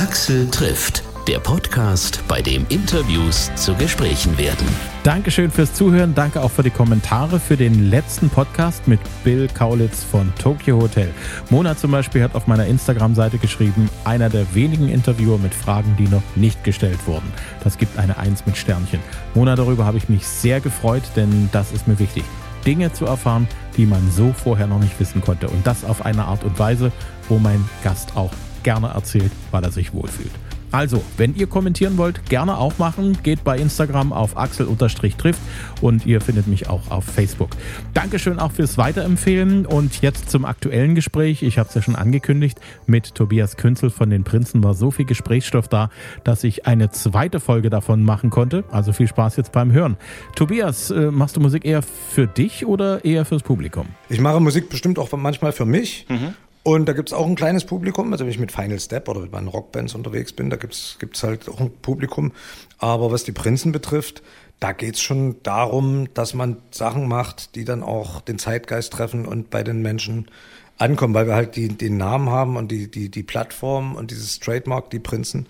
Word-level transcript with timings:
Axel 0.00 0.50
trifft, 0.50 1.02
der 1.28 1.40
Podcast, 1.40 2.24
bei 2.26 2.40
dem 2.40 2.64
Interviews 2.70 3.50
zu 3.54 3.74
Gesprächen 3.74 4.38
werden. 4.38 4.66
Dankeschön 5.02 5.50
fürs 5.50 5.74
Zuhören. 5.74 6.14
Danke 6.14 6.40
auch 6.40 6.50
für 6.50 6.62
die 6.62 6.70
Kommentare 6.70 7.38
für 7.38 7.58
den 7.58 7.90
letzten 7.90 8.30
Podcast 8.30 8.88
mit 8.88 8.98
Bill 9.24 9.46
Kaulitz 9.48 10.02
von 10.02 10.32
Tokyo 10.36 10.80
Hotel. 10.80 11.12
Mona 11.50 11.76
zum 11.76 11.90
Beispiel 11.90 12.22
hat 12.22 12.34
auf 12.34 12.46
meiner 12.46 12.64
Instagram-Seite 12.64 13.36
geschrieben, 13.36 13.90
einer 14.04 14.30
der 14.30 14.54
wenigen 14.54 14.88
Interviewer 14.88 15.36
mit 15.36 15.52
Fragen, 15.52 15.94
die 15.98 16.08
noch 16.08 16.22
nicht 16.34 16.64
gestellt 16.64 17.06
wurden. 17.06 17.30
Das 17.62 17.76
gibt 17.76 17.98
eine 17.98 18.16
Eins 18.16 18.46
mit 18.46 18.56
Sternchen. 18.56 19.00
Mona, 19.34 19.54
darüber 19.54 19.84
habe 19.84 19.98
ich 19.98 20.08
mich 20.08 20.26
sehr 20.26 20.60
gefreut, 20.60 21.02
denn 21.14 21.50
das 21.52 21.72
ist 21.72 21.86
mir 21.86 21.98
wichtig. 21.98 22.24
Dinge 22.64 22.90
zu 22.90 23.04
erfahren, 23.04 23.46
die 23.76 23.84
man 23.84 24.10
so 24.10 24.32
vorher 24.32 24.66
noch 24.66 24.80
nicht 24.80 24.98
wissen 24.98 25.20
konnte. 25.20 25.48
Und 25.48 25.66
das 25.66 25.84
auf 25.84 26.06
eine 26.06 26.24
Art 26.24 26.42
und 26.42 26.58
Weise, 26.58 26.90
wo 27.28 27.38
mein 27.38 27.68
Gast 27.84 28.16
auch 28.16 28.32
gerne 28.62 28.88
erzählt, 28.88 29.32
weil 29.50 29.64
er 29.64 29.70
sich 29.70 29.92
wohlfühlt. 29.92 30.32
Also, 30.72 31.02
wenn 31.16 31.34
ihr 31.34 31.48
kommentieren 31.48 31.98
wollt, 31.98 32.26
gerne 32.26 32.56
auch 32.56 32.78
machen. 32.78 33.18
Geht 33.22 33.42
bei 33.42 33.58
Instagram 33.58 34.12
auf 34.12 34.36
axel-trifft 34.36 35.40
und 35.80 36.06
ihr 36.06 36.20
findet 36.20 36.46
mich 36.46 36.68
auch 36.68 36.90
auf 36.90 37.04
Facebook. 37.04 37.50
Dankeschön 37.92 38.38
auch 38.38 38.52
fürs 38.52 38.78
Weiterempfehlen 38.78 39.66
und 39.66 40.00
jetzt 40.00 40.30
zum 40.30 40.44
aktuellen 40.44 40.94
Gespräch. 40.94 41.42
Ich 41.42 41.58
habe 41.58 41.68
es 41.68 41.74
ja 41.74 41.82
schon 41.82 41.96
angekündigt, 41.96 42.60
mit 42.86 43.16
Tobias 43.16 43.56
Künzel 43.56 43.90
von 43.90 44.10
den 44.10 44.22
Prinzen 44.22 44.62
war 44.62 44.74
so 44.74 44.92
viel 44.92 45.06
Gesprächsstoff 45.06 45.66
da, 45.66 45.90
dass 46.22 46.44
ich 46.44 46.66
eine 46.66 46.90
zweite 46.90 47.40
Folge 47.40 47.68
davon 47.68 48.04
machen 48.04 48.30
konnte. 48.30 48.62
Also 48.70 48.92
viel 48.92 49.08
Spaß 49.08 49.36
jetzt 49.36 49.50
beim 49.50 49.72
Hören. 49.72 49.96
Tobias, 50.36 50.90
äh, 50.90 51.10
machst 51.10 51.36
du 51.36 51.40
Musik 51.40 51.64
eher 51.64 51.82
für 51.82 52.28
dich 52.28 52.64
oder 52.64 53.04
eher 53.04 53.24
fürs 53.24 53.42
Publikum? 53.42 53.86
Ich 54.08 54.20
mache 54.20 54.38
Musik 54.38 54.68
bestimmt 54.68 55.00
auch 55.00 55.10
manchmal 55.12 55.50
für 55.50 55.64
mich. 55.64 56.06
Mhm. 56.08 56.34
Und 56.62 56.86
da 56.86 56.92
gibt 56.92 57.08
es 57.08 57.12
auch 57.12 57.26
ein 57.26 57.36
kleines 57.36 57.64
Publikum. 57.64 58.12
Also 58.12 58.24
wenn 58.24 58.30
ich 58.30 58.38
mit 58.38 58.52
Final 58.52 58.78
Step 58.78 59.08
oder 59.08 59.20
mit 59.20 59.32
meinen 59.32 59.48
Rockbands 59.48 59.94
unterwegs 59.94 60.32
bin, 60.32 60.50
da 60.50 60.56
gibt 60.56 60.74
es 60.74 61.22
halt 61.22 61.48
auch 61.48 61.60
ein 61.60 61.70
Publikum. 61.82 62.32
Aber 62.78 63.10
was 63.10 63.24
die 63.24 63.32
Prinzen 63.32 63.72
betrifft, 63.72 64.22
da 64.60 64.72
geht 64.72 64.96
es 64.96 65.00
schon 65.00 65.36
darum, 65.42 66.12
dass 66.12 66.34
man 66.34 66.58
Sachen 66.70 67.08
macht, 67.08 67.54
die 67.54 67.64
dann 67.64 67.82
auch 67.82 68.20
den 68.20 68.38
Zeitgeist 68.38 68.92
treffen 68.92 69.24
und 69.24 69.48
bei 69.48 69.62
den 69.62 69.80
Menschen 69.80 70.28
ankommen, 70.76 71.14
weil 71.14 71.26
wir 71.26 71.34
halt 71.34 71.56
die, 71.56 71.68
den 71.68 71.96
Namen 71.96 72.28
haben 72.28 72.56
und 72.56 72.70
die, 72.70 72.90
die, 72.90 73.10
die 73.10 73.22
Plattform 73.22 73.96
und 73.96 74.10
dieses 74.10 74.38
Trademark, 74.38 74.90
die 74.90 74.98
Prinzen, 74.98 75.46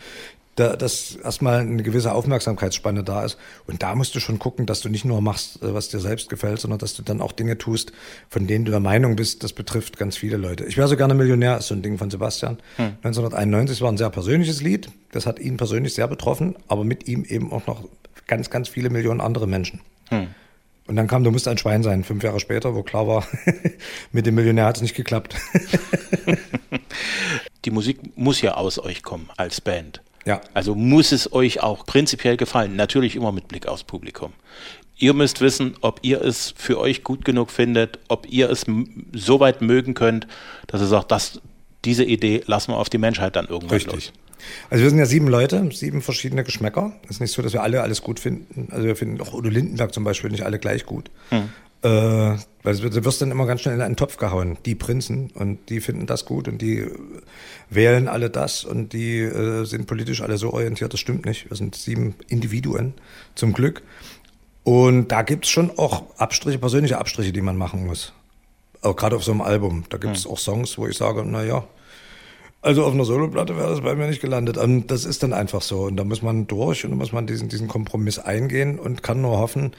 da, 0.60 0.76
dass 0.76 1.16
erstmal 1.16 1.60
eine 1.60 1.82
gewisse 1.82 2.12
Aufmerksamkeitsspanne 2.12 3.02
da 3.02 3.24
ist. 3.24 3.38
Und 3.66 3.82
da 3.82 3.94
musst 3.94 4.14
du 4.14 4.20
schon 4.20 4.38
gucken, 4.38 4.66
dass 4.66 4.80
du 4.80 4.88
nicht 4.88 5.04
nur 5.04 5.20
machst, 5.20 5.62
äh, 5.62 5.74
was 5.74 5.88
dir 5.88 6.00
selbst 6.00 6.28
gefällt, 6.28 6.60
sondern 6.60 6.78
dass 6.78 6.94
du 6.94 7.02
dann 7.02 7.20
auch 7.20 7.32
Dinge 7.32 7.58
tust, 7.58 7.92
von 8.28 8.46
denen 8.46 8.64
du 8.64 8.70
der 8.70 8.80
Meinung 8.80 9.16
bist, 9.16 9.42
das 9.42 9.52
betrifft 9.52 9.96
ganz 9.96 10.16
viele 10.16 10.36
Leute. 10.36 10.64
Ich 10.66 10.76
wäre 10.76 10.88
so 10.88 10.96
gerne 10.96 11.14
Millionär, 11.14 11.58
ist 11.58 11.68
so 11.68 11.74
ein 11.74 11.82
Ding 11.82 11.98
von 11.98 12.10
Sebastian. 12.10 12.58
Hm. 12.76 12.96
1991 13.02 13.80
war 13.80 13.90
ein 13.90 13.96
sehr 13.96 14.10
persönliches 14.10 14.62
Lied. 14.62 14.88
Das 15.12 15.26
hat 15.26 15.38
ihn 15.38 15.56
persönlich 15.56 15.94
sehr 15.94 16.08
betroffen, 16.08 16.56
aber 16.68 16.84
mit 16.84 17.08
ihm 17.08 17.24
eben 17.24 17.52
auch 17.52 17.66
noch 17.66 17.84
ganz, 18.26 18.50
ganz 18.50 18.68
viele 18.68 18.90
Millionen 18.90 19.20
andere 19.20 19.46
Menschen. 19.46 19.80
Hm. 20.08 20.28
Und 20.86 20.96
dann 20.96 21.06
kam, 21.06 21.22
du 21.22 21.30
musst 21.30 21.46
ein 21.46 21.58
Schwein 21.58 21.82
sein, 21.82 22.02
fünf 22.02 22.24
Jahre 22.24 22.40
später, 22.40 22.74
wo 22.74 22.82
klar 22.82 23.06
war, 23.06 23.24
mit 24.12 24.26
dem 24.26 24.34
Millionär 24.34 24.66
hat 24.66 24.76
es 24.76 24.82
nicht 24.82 24.96
geklappt. 24.96 25.36
Die 27.64 27.70
Musik 27.70 28.16
muss 28.16 28.40
ja 28.40 28.54
aus 28.54 28.78
euch 28.78 29.02
kommen 29.02 29.28
als 29.36 29.60
Band. 29.60 30.02
Ja. 30.26 30.40
Also 30.54 30.74
muss 30.74 31.12
es 31.12 31.32
euch 31.32 31.62
auch 31.62 31.86
prinzipiell 31.86 32.36
gefallen. 32.36 32.76
Natürlich 32.76 33.16
immer 33.16 33.32
mit 33.32 33.48
Blick 33.48 33.66
aufs 33.66 33.84
Publikum. 33.84 34.32
Ihr 34.98 35.14
müsst 35.14 35.40
wissen, 35.40 35.76
ob 35.80 36.00
ihr 36.02 36.22
es 36.22 36.52
für 36.56 36.78
euch 36.78 37.02
gut 37.04 37.24
genug 37.24 37.50
findet, 37.50 37.98
ob 38.08 38.30
ihr 38.30 38.50
es 38.50 38.66
so 39.14 39.40
weit 39.40 39.62
mögen 39.62 39.94
könnt, 39.94 40.26
dass 40.66 40.82
ihr 40.82 40.86
sagt, 40.86 41.10
das, 41.10 41.40
diese 41.86 42.04
Idee 42.04 42.42
lassen 42.46 42.72
wir 42.72 42.76
auf 42.76 42.90
die 42.90 42.98
Menschheit 42.98 43.34
dann 43.34 43.46
irgendwann 43.46 43.76
Richtig. 43.76 43.92
los. 43.92 44.12
Also 44.68 44.82
wir 44.82 44.90
sind 44.90 44.98
ja 44.98 45.06
sieben 45.06 45.28
Leute, 45.28 45.70
sieben 45.72 46.02
verschiedene 46.02 46.44
Geschmäcker. 46.44 46.92
Es 47.04 47.12
ist 47.12 47.20
nicht 47.20 47.32
so, 47.32 47.42
dass 47.42 47.52
wir 47.52 47.62
alle 47.62 47.82
alles 47.82 48.02
gut 48.02 48.20
finden. 48.20 48.68
Also 48.70 48.86
wir 48.86 48.96
finden 48.96 49.20
auch 49.20 49.32
Udo 49.32 49.48
Lindenberg 49.48 49.92
zum 49.92 50.04
Beispiel 50.04 50.30
nicht 50.30 50.44
alle 50.44 50.58
gleich 50.58 50.84
gut. 50.84 51.10
Hm. 51.30 51.50
Äh, 51.82 52.36
weil 52.62 52.76
du 52.76 53.04
wirst 53.04 53.22
dann 53.22 53.30
immer 53.30 53.46
ganz 53.46 53.62
schnell 53.62 53.74
in 53.74 53.80
einen 53.80 53.96
Topf 53.96 54.18
gehauen. 54.18 54.58
Die 54.66 54.74
Prinzen 54.74 55.30
und 55.34 55.70
die 55.70 55.80
finden 55.80 56.06
das 56.06 56.26
gut 56.26 56.46
und 56.46 56.60
die 56.60 56.86
wählen 57.70 58.06
alle 58.06 58.28
das 58.28 58.64
und 58.64 58.92
die 58.92 59.20
äh, 59.20 59.64
sind 59.64 59.86
politisch 59.86 60.20
alle 60.20 60.36
so 60.36 60.52
orientiert. 60.52 60.92
Das 60.92 61.00
stimmt 61.00 61.24
nicht. 61.24 61.48
Wir 61.48 61.56
sind 61.56 61.74
sieben 61.74 62.14
Individuen, 62.28 62.94
zum 63.34 63.54
Glück. 63.54 63.82
Und 64.62 65.08
da 65.08 65.22
gibt's 65.22 65.48
schon 65.48 65.70
auch 65.78 66.04
Abstriche, 66.18 66.58
persönliche 66.58 66.98
Abstriche, 66.98 67.32
die 67.32 67.40
man 67.40 67.56
machen 67.56 67.86
muss. 67.86 68.12
Auch 68.82 68.94
gerade 68.94 69.16
auf 69.16 69.24
so 69.24 69.32
einem 69.32 69.40
Album. 69.40 69.84
Da 69.88 69.96
gibt's 69.96 70.26
mhm. 70.26 70.32
auch 70.32 70.38
Songs, 70.38 70.76
wo 70.76 70.86
ich 70.86 70.98
sage, 70.98 71.24
na 71.26 71.42
ja, 71.42 71.64
also 72.62 72.84
auf 72.84 72.92
einer 72.92 73.06
Soloplatte 73.06 73.56
wäre 73.56 73.70
das 73.70 73.80
bei 73.80 73.94
mir 73.94 74.06
nicht 74.06 74.20
gelandet. 74.20 74.58
Und 74.58 74.88
das 74.88 75.06
ist 75.06 75.22
dann 75.22 75.32
einfach 75.32 75.62
so. 75.62 75.84
Und 75.84 75.96
da 75.96 76.04
muss 76.04 76.20
man 76.20 76.46
durch 76.46 76.84
und 76.84 76.90
da 76.90 76.96
muss 76.96 77.12
man 77.12 77.26
diesen, 77.26 77.48
diesen 77.48 77.68
Kompromiss 77.68 78.18
eingehen 78.18 78.78
und 78.78 79.02
kann 79.02 79.22
nur 79.22 79.38
hoffen, 79.38 79.72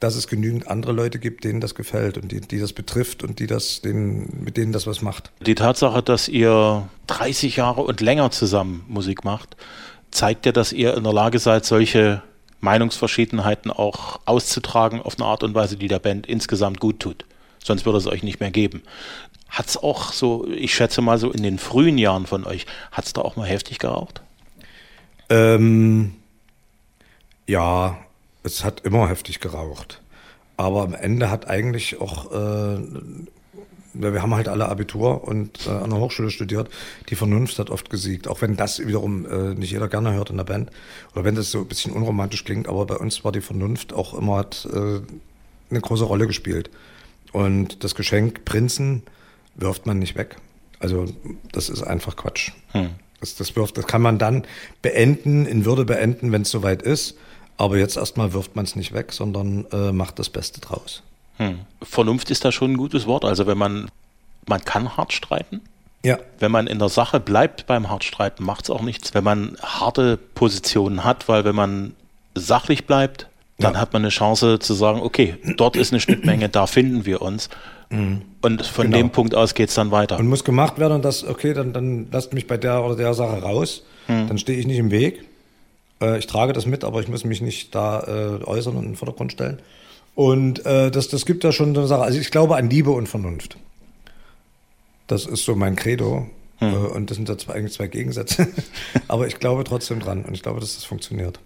dass 0.00 0.16
es 0.16 0.26
genügend 0.26 0.68
andere 0.68 0.92
Leute 0.92 1.18
gibt, 1.18 1.44
denen 1.44 1.60
das 1.60 1.74
gefällt 1.74 2.18
und 2.18 2.32
die, 2.32 2.40
die 2.40 2.58
das 2.58 2.72
betrifft 2.72 3.22
und 3.22 3.38
die 3.38 3.46
das, 3.46 3.80
denen, 3.80 4.42
mit 4.44 4.56
denen 4.56 4.72
das 4.72 4.86
was 4.86 5.02
macht. 5.02 5.30
Die 5.46 5.54
Tatsache, 5.54 6.02
dass 6.02 6.28
ihr 6.28 6.88
30 7.06 7.56
Jahre 7.56 7.82
und 7.82 8.00
länger 8.00 8.30
zusammen 8.30 8.84
Musik 8.88 9.24
macht, 9.24 9.56
zeigt 10.10 10.46
ja, 10.46 10.52
dass 10.52 10.72
ihr 10.72 10.96
in 10.96 11.04
der 11.04 11.12
Lage 11.12 11.38
seid, 11.38 11.64
solche 11.64 12.22
Meinungsverschiedenheiten 12.60 13.70
auch 13.70 14.20
auszutragen 14.24 15.00
auf 15.02 15.18
eine 15.18 15.26
Art 15.26 15.42
und 15.42 15.54
Weise, 15.54 15.76
die 15.76 15.88
der 15.88 15.98
Band 15.98 16.26
insgesamt 16.26 16.80
gut 16.80 17.00
tut. 17.00 17.24
Sonst 17.62 17.86
würde 17.86 17.98
es 17.98 18.06
euch 18.06 18.22
nicht 18.22 18.40
mehr 18.40 18.50
geben. 18.50 18.82
Hat 19.48 19.66
es 19.68 19.76
auch 19.76 20.12
so, 20.12 20.48
ich 20.48 20.74
schätze 20.74 21.00
mal 21.00 21.18
so 21.18 21.30
in 21.30 21.42
den 21.42 21.58
frühen 21.58 21.98
Jahren 21.98 22.26
von 22.26 22.44
euch, 22.44 22.66
hat 22.90 23.06
es 23.06 23.12
da 23.12 23.20
auch 23.20 23.36
mal 23.36 23.48
heftig 23.48 23.78
geraucht? 23.78 24.22
Ähm, 25.28 26.14
ja, 27.46 27.98
es 28.44 28.62
hat 28.62 28.80
immer 28.80 29.08
heftig 29.08 29.40
geraucht. 29.40 30.00
Aber 30.56 30.82
am 30.82 30.94
Ende 30.94 31.30
hat 31.30 31.48
eigentlich 31.48 32.00
auch, 32.00 32.30
äh, 32.30 32.78
wir 33.94 34.22
haben 34.22 34.34
halt 34.34 34.46
alle 34.46 34.68
Abitur 34.68 35.26
und 35.26 35.66
äh, 35.66 35.70
an 35.70 35.90
der 35.90 35.98
Hochschule 35.98 36.30
studiert, 36.30 36.68
die 37.08 37.16
Vernunft 37.16 37.58
hat 37.58 37.70
oft 37.70 37.90
gesiegt. 37.90 38.28
Auch 38.28 38.40
wenn 38.42 38.56
das 38.56 38.86
wiederum 38.86 39.26
äh, 39.26 39.54
nicht 39.54 39.72
jeder 39.72 39.88
gerne 39.88 40.12
hört 40.12 40.30
in 40.30 40.36
der 40.36 40.44
Band. 40.44 40.70
Oder 41.12 41.24
wenn 41.24 41.34
das 41.34 41.50
so 41.50 41.60
ein 41.60 41.66
bisschen 41.66 41.92
unromantisch 41.92 42.44
klingt, 42.44 42.68
aber 42.68 42.86
bei 42.86 42.96
uns 42.96 43.24
war 43.24 43.32
die 43.32 43.40
Vernunft 43.40 43.92
auch 43.92 44.14
immer 44.14 44.36
hat, 44.36 44.68
äh, 44.72 45.00
eine 45.70 45.80
große 45.80 46.04
Rolle 46.04 46.28
gespielt. 46.28 46.70
Und 47.32 47.82
das 47.82 47.96
Geschenk 47.96 48.44
Prinzen 48.44 49.02
wirft 49.56 49.86
man 49.86 49.98
nicht 49.98 50.16
weg. 50.16 50.36
Also 50.78 51.06
das 51.50 51.68
ist 51.68 51.82
einfach 51.82 52.14
Quatsch. 52.14 52.52
Hm. 52.72 52.90
Das, 53.18 53.36
das, 53.36 53.56
wirft, 53.56 53.78
das 53.78 53.86
kann 53.86 54.02
man 54.02 54.18
dann 54.18 54.44
beenden, 54.82 55.46
in 55.46 55.64
Würde 55.64 55.84
beenden, 55.84 56.30
wenn 56.30 56.42
es 56.42 56.50
soweit 56.50 56.82
ist. 56.82 57.16
Aber 57.56 57.76
jetzt 57.78 57.96
erstmal 57.96 58.32
wirft 58.32 58.56
man 58.56 58.64
es 58.64 58.76
nicht 58.76 58.92
weg, 58.92 59.12
sondern 59.12 59.66
äh, 59.72 59.92
macht 59.92 60.18
das 60.18 60.28
Beste 60.28 60.60
draus. 60.60 61.02
Hm. 61.36 61.60
Vernunft 61.82 62.30
ist 62.30 62.44
da 62.44 62.52
schon 62.52 62.72
ein 62.72 62.76
gutes 62.76 63.06
Wort. 63.06 63.24
Also 63.24 63.46
wenn 63.46 63.58
man, 63.58 63.88
man 64.46 64.64
kann 64.64 64.96
hart 64.96 65.12
streiten. 65.12 65.60
Ja. 66.04 66.18
Wenn 66.38 66.50
man 66.50 66.66
in 66.66 66.78
der 66.78 66.90
Sache 66.90 67.18
bleibt 67.18 67.66
beim 67.66 67.88
Hartstreiten, 67.88 68.44
macht 68.44 68.64
es 68.64 68.70
auch 68.70 68.82
nichts. 68.82 69.14
Wenn 69.14 69.24
man 69.24 69.56
harte 69.62 70.18
Positionen 70.34 71.02
hat, 71.02 71.28
weil 71.28 71.44
wenn 71.44 71.54
man 71.54 71.94
sachlich 72.34 72.86
bleibt, 72.86 73.28
dann 73.58 73.74
ja. 73.74 73.80
hat 73.80 73.92
man 73.92 74.02
eine 74.02 74.10
Chance 74.10 74.58
zu 74.58 74.74
sagen, 74.74 75.00
okay, 75.00 75.36
dort 75.56 75.76
ist 75.76 75.92
eine 75.92 76.00
Schnittmenge, 76.00 76.48
da 76.48 76.66
finden 76.66 77.06
wir 77.06 77.22
uns. 77.22 77.48
Mhm. 77.88 78.22
Und 78.42 78.66
von 78.66 78.86
genau. 78.86 78.98
dem 78.98 79.10
Punkt 79.10 79.34
aus 79.34 79.54
geht 79.54 79.68
es 79.68 79.76
dann 79.76 79.90
weiter. 79.92 80.18
Und 80.18 80.28
muss 80.28 80.44
gemacht 80.44 80.78
werden 80.78 80.94
und 80.94 81.04
das, 81.04 81.24
okay, 81.24 81.54
dann, 81.54 81.72
dann 81.72 82.08
lasst 82.10 82.34
mich 82.34 82.46
bei 82.46 82.56
der 82.56 82.84
oder 82.84 82.96
der 82.96 83.14
Sache 83.14 83.40
raus. 83.40 83.84
Mhm. 84.08 84.28
Dann 84.28 84.38
stehe 84.38 84.58
ich 84.58 84.66
nicht 84.66 84.78
im 84.78 84.90
Weg. 84.90 85.24
Äh, 86.04 86.18
ich 86.18 86.26
trage 86.26 86.52
das 86.52 86.66
mit, 86.66 86.84
aber 86.84 87.00
ich 87.00 87.08
muss 87.08 87.24
mich 87.24 87.40
nicht 87.40 87.74
da 87.74 88.00
äh, 88.02 88.44
äußern 88.44 88.76
und 88.76 88.84
in 88.84 88.90
den 88.90 88.96
Vordergrund 88.96 89.32
stellen. 89.32 89.58
Und 90.14 90.64
äh, 90.64 90.90
das, 90.90 91.08
das 91.08 91.26
gibt 91.26 91.42
ja 91.44 91.52
schon 91.52 91.76
eine 91.76 91.86
Sache. 91.86 92.02
Also 92.02 92.18
ich 92.18 92.30
glaube 92.30 92.56
an 92.56 92.70
Liebe 92.70 92.90
und 92.90 93.08
Vernunft. 93.08 93.56
Das 95.06 95.26
ist 95.26 95.44
so 95.44 95.56
mein 95.56 95.76
Credo. 95.76 96.28
Hm. 96.58 96.72
Äh, 96.72 96.76
und 96.76 97.10
das 97.10 97.16
sind 97.16 97.28
ja 97.28 97.36
zwei, 97.36 97.54
eigentlich 97.54 97.72
zwei 97.72 97.88
Gegensätze. 97.88 98.48
aber 99.08 99.26
ich 99.26 99.38
glaube 99.38 99.64
trotzdem 99.64 100.00
dran 100.00 100.24
und 100.24 100.34
ich 100.34 100.42
glaube, 100.42 100.60
dass 100.60 100.74
das 100.74 100.84
funktioniert. 100.84 101.40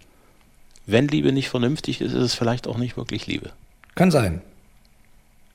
Wenn 0.85 1.07
Liebe 1.07 1.31
nicht 1.31 1.49
vernünftig 1.49 2.01
ist, 2.01 2.13
ist 2.13 2.21
es 2.21 2.35
vielleicht 2.35 2.67
auch 2.67 2.77
nicht 2.77 2.97
wirklich 2.97 3.27
Liebe. 3.27 3.51
Kann 3.95 4.11
sein. 4.11 4.41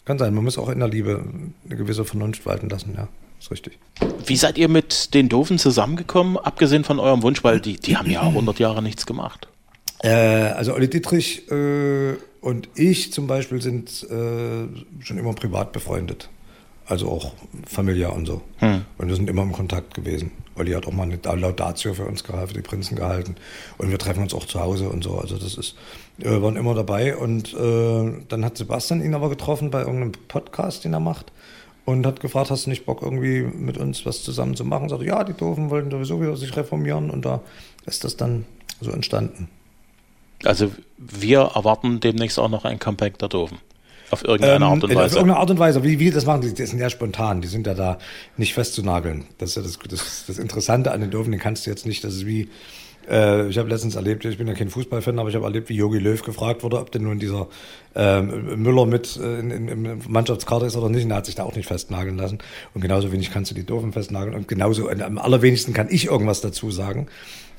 Kann 0.05 0.19
sein. 0.19 0.35
Man 0.35 0.45
muss 0.45 0.59
auch 0.59 0.69
in 0.69 0.81
der 0.81 0.89
Liebe 0.89 1.25
eine 1.65 1.77
gewisse 1.77 2.05
Vernunft 2.05 2.47
walten 2.47 2.69
lassen, 2.69 2.95
ja 2.97 3.09
ist 3.45 3.51
richtig. 3.51 3.79
Wie 4.27 4.37
seid 4.37 4.59
ihr 4.59 4.69
mit 4.69 5.15
den 5.15 5.29
Doofen 5.29 5.59
zusammengekommen, 5.59 6.39
abgesehen 6.39 6.85
von 6.85 6.99
eurem 6.99 7.23
Wunsch, 7.23 7.45
weil 7.45 7.61
die, 7.61 7.77
die 7.77 7.97
haben 7.97 8.11
ja 8.11 8.23
100 8.23 8.59
Jahre 8.59 8.83
nichts 8.83 9.07
gemacht? 9.07 9.49
Äh, 10.03 10.09
also 10.11 10.75
Olli 10.75 10.89
Dietrich 10.89 11.51
äh, 11.51 12.15
und 12.41 12.69
ich 12.75 13.13
zum 13.13 13.27
Beispiel 13.27 13.63
sind 13.63 14.03
äh, 14.05 14.67
schon 15.03 15.19
immer 15.19 15.35
privat 15.35 15.73
befreundet. 15.73 16.29
Also 16.87 17.09
auch 17.11 17.33
familiär 17.67 18.13
und 18.13 18.27
so. 18.27 18.43
Hm. 18.59 18.85
Und 18.99 19.09
wir 19.09 19.17
sind 19.17 19.31
immer 19.31 19.43
im 19.43 19.53
Kontakt 19.53 19.95
gewesen. 19.95 20.33
Olli 20.57 20.73
hat 20.73 20.87
auch 20.87 20.93
mal 20.93 21.05
eine 21.05 21.41
Laudatio 21.41 21.95
für 21.95 22.05
uns 22.05 22.23
gehalten, 22.23 22.49
für 22.49 22.55
die 22.55 22.61
Prinzen 22.61 22.97
gehalten. 22.97 23.37
Und 23.79 23.91
wir 23.91 23.99
treffen 23.99 24.23
uns 24.23 24.35
auch 24.35 24.45
zu 24.45 24.61
Hause 24.61 24.91
und 24.91 25.03
so. 25.03 25.19
Also 25.19 25.39
das 25.39 25.55
ist, 25.57 25.77
wir 26.19 26.43
waren 26.43 26.57
immer 26.57 26.75
dabei. 26.75 27.17
Und 27.17 27.55
äh, 27.55 28.23
dann 28.29 28.45
hat 28.45 28.59
Sebastian 28.59 29.03
ihn 29.03 29.15
aber 29.15 29.31
getroffen 29.31 29.71
bei 29.71 29.81
irgendeinem 29.81 30.13
Podcast, 30.29 30.85
den 30.85 30.93
er 30.93 31.01
macht. 31.01 31.33
Und 31.85 32.07
hat 32.07 32.21
gefragt, 32.21 32.51
hast 32.51 32.67
du 32.67 32.71
nicht 32.71 32.87
Bock 32.87 33.03
irgendwie 33.03 33.43
mit 33.43 33.79
uns 33.79 34.07
was 34.07 34.23
zusammen 34.23 34.57
zu 34.57 34.65
machen? 34.65 34.89
Sagte, 34.89 35.05
ja, 35.05 35.25
die 35.25 35.35
Doofen 35.35 35.71
wollten 35.71 35.91
sowieso 35.91 36.21
wieder 36.21 36.37
sich 36.37 36.57
reformieren 36.57 37.11
und 37.11 37.25
da 37.25 37.41
ist 37.87 38.05
das 38.05 38.17
dann 38.17 38.47
so 38.81 38.91
entstanden. 38.91 39.49
Also 40.45 40.73
wir 40.99 41.53
erwarten 41.55 42.01
demnächst 42.01 42.39
auch 42.39 42.49
noch 42.49 42.65
ein 42.65 42.79
Comeback 42.79 43.19
der 43.19 43.29
Doofen. 43.29 43.59
Auf 44.11 44.25
irgendeine 44.25 44.65
ähm, 44.65 44.71
Art 44.71 44.85
und 44.85 44.95
Weise. 44.95 45.07
Auf 45.07 45.13
irgendeine 45.13 45.41
Art 45.41 45.51
und 45.51 45.59
Weise. 45.59 45.83
Wie, 45.83 45.99
wie 45.99 46.11
das 46.11 46.27
machen, 46.27 46.43
die, 46.43 46.53
die 46.53 46.67
sind 46.67 46.79
ja 46.79 46.91
spontan, 46.91 47.41
die 47.41 47.49
sind 47.49 47.67
ja 47.67 47.75
da 47.75 47.99
nicht 48.37 48.55
festzunageln. 48.55 49.25
Das 49.39 49.51
ist 49.51 49.57
ja 49.57 49.63
das, 49.63 49.79
das, 49.89 50.25
das 50.27 50.39
Interessante 50.39 50.93
an 50.93 51.01
den 51.01 51.11
Doofen, 51.11 51.33
den 51.33 51.41
kannst 51.41 51.67
du 51.67 51.71
jetzt 51.71 51.87
nicht, 51.87 52.05
das 52.05 52.15
ist 52.15 52.27
wie, 52.27 52.49
äh, 53.09 53.49
ich 53.49 53.59
habe 53.59 53.69
letztens 53.69 53.97
erlebt, 53.97 54.25
ich 54.25 54.39
bin 54.39 54.47
ja 54.47 54.55
kein 54.55 54.69
Fußballfan, 54.71 55.19
aber 55.19 55.29
ich 55.29 55.35
habe 55.35 55.45
erlebt, 55.45 55.69
wie 55.69 55.77
Jogi 55.77 55.99
Löw 55.99 56.21
gefragt 56.23 56.63
wurde, 56.63 56.79
ob 56.79 56.91
denn 56.91 57.03
nun 57.03 57.19
dieser 57.19 57.49
äh, 57.95 58.21
Müller 58.21 58.87
mit 58.87 59.17
äh, 59.17 59.41
in, 59.41 59.51
in, 59.51 60.03
Mannschaftskarte 60.09 60.67
ist 60.67 60.77
oder 60.77 60.89
nicht. 60.89 61.05
Und 61.05 61.11
er 61.11 61.19
hat 61.19 61.27
sich 61.27 61.35
da 61.35 61.45
auch 61.45 61.55
nicht 61.55 61.67
festnageln 61.67 62.17
lassen. 62.17 62.39
Und 62.75 62.81
genauso 62.81 63.13
wenig 63.13 63.31
kannst 63.31 63.51
du 63.51 63.55
die 63.55 63.65
Doofen 63.65 63.93
festnageln. 63.93 64.35
Und 64.35 64.49
genauso, 64.49 64.89
am 64.89 65.19
allerwenigsten 65.19 65.73
kann 65.75 65.89
ich 65.91 66.07
irgendwas 66.07 66.41
dazu 66.41 66.71
sagen. 66.71 67.07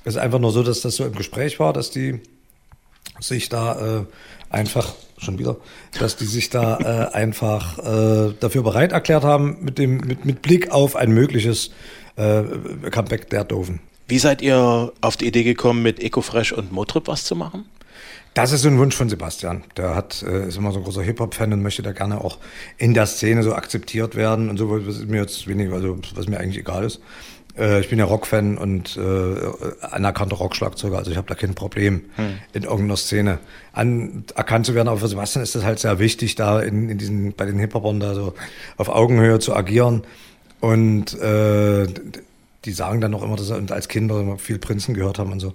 Es 0.04 0.16
ist 0.16 0.22
einfach 0.22 0.40
nur 0.40 0.52
so, 0.52 0.64
dass 0.64 0.82
das 0.82 0.96
so 0.96 1.06
im 1.06 1.16
Gespräch 1.16 1.60
war, 1.60 1.74
dass 1.74 1.90
die 1.90 2.20
sich 3.20 3.50
da 3.50 4.00
äh, 4.00 4.06
einfach 4.50 4.94
schon 5.18 5.40
wieder, 5.40 5.58
dass 6.00 6.18
die 6.18 6.26
sich 6.26 6.50
da 6.50 6.78
äh, 7.12 7.14
einfach 7.14 7.80
äh, 7.80 8.34
dafür 8.40 8.64
bereit 8.64 8.92
erklärt 8.92 9.24
haben 9.24 9.58
mit 9.62 9.78
dem 9.78 9.98
mit, 9.98 10.26
mit 10.26 10.42
Blick 10.42 10.72
auf 10.72 10.96
ein 10.96 11.12
mögliches 11.12 11.72
äh, 12.18 12.44
Comeback 12.92 13.30
der 13.30 13.44
Doofen. 13.46 13.80
Wie 14.08 14.20
seid 14.20 14.42
ihr 14.42 14.92
auf 15.02 15.18
die 15.18 15.26
Idee 15.26 15.44
gekommen, 15.44 15.82
mit 15.82 16.00
Ecofresh 16.00 16.52
und 16.52 16.72
Motrip 16.72 17.08
was 17.08 17.24
zu 17.24 17.36
machen? 17.36 17.66
Das 18.36 18.52
ist 18.52 18.66
ein 18.66 18.78
Wunsch 18.78 18.96
von 18.96 19.08
Sebastian. 19.08 19.64
Der 19.78 19.96
hat, 19.96 20.22
äh, 20.22 20.50
ist 20.50 20.58
immer 20.58 20.74
so 20.74 20.80
ein 20.80 20.84
großer 20.84 21.02
Hip-Hop-Fan 21.02 21.54
und 21.54 21.64
möchte 21.64 21.82
da 21.82 21.94
gerne 21.94 22.22
auch 22.22 22.38
in 22.78 22.94
der 22.94 23.06
Szene 23.06 23.44
so 23.44 23.56
akzeptiert 23.56 24.16
werden 24.16 24.50
und 24.50 24.58
so, 24.58 24.70
was 24.70 25.06
mir 25.06 25.22
jetzt 25.22 25.48
wenig, 25.48 25.72
also 25.72 25.98
was 26.16 26.28
mir 26.28 26.40
eigentlich 26.40 26.58
egal 26.58 26.84
ist. 26.84 27.00
Äh, 27.58 27.80
ich 27.80 27.90
bin 27.90 27.98
ja 27.98 28.04
Rock-Fan 28.04 28.58
und 28.58 28.98
äh, 28.98 29.86
anerkannter 29.86 30.36
Rockschlagzeuger, 30.36 30.98
also 30.98 31.12
ich 31.12 31.18
habe 31.18 31.28
da 31.28 31.36
kein 31.36 31.56
Problem 31.56 32.02
hm. 32.18 32.38
in 32.52 32.64
irgendeiner 32.64 32.98
Szene 32.98 33.40
an, 33.72 34.26
erkannt 34.36 34.66
zu 34.66 34.76
werden. 34.76 34.90
Aber 34.90 35.00
für 35.00 35.08
Sebastian 35.08 35.42
ist 35.42 35.56
das 35.56 35.64
halt 35.64 35.80
sehr 35.80 35.98
wichtig, 36.00 36.36
da 36.36 36.60
in, 36.60 36.90
in 36.90 36.98
diesen, 36.98 37.34
bei 37.34 37.46
den 37.46 37.58
Hip-Hopern 37.58 38.02
da 38.02 38.14
so 38.14 38.34
auf 38.76 38.90
Augenhöhe 38.90 39.40
zu 39.40 39.56
agieren. 39.56 40.04
Und 40.60 41.18
äh, 41.22 41.88
die 42.66 42.72
sagen 42.72 43.02
dann 43.02 43.12
noch 43.12 43.24
immer, 43.24 43.36
dass 43.36 43.48
sie 43.48 43.72
als 43.72 43.88
Kinder 43.88 44.20
immer 44.20 44.38
viel 44.38 44.60
Prinzen 44.60 44.94
gehört 44.94 45.20
haben 45.20 45.32
und 45.32 45.40
so. 45.40 45.54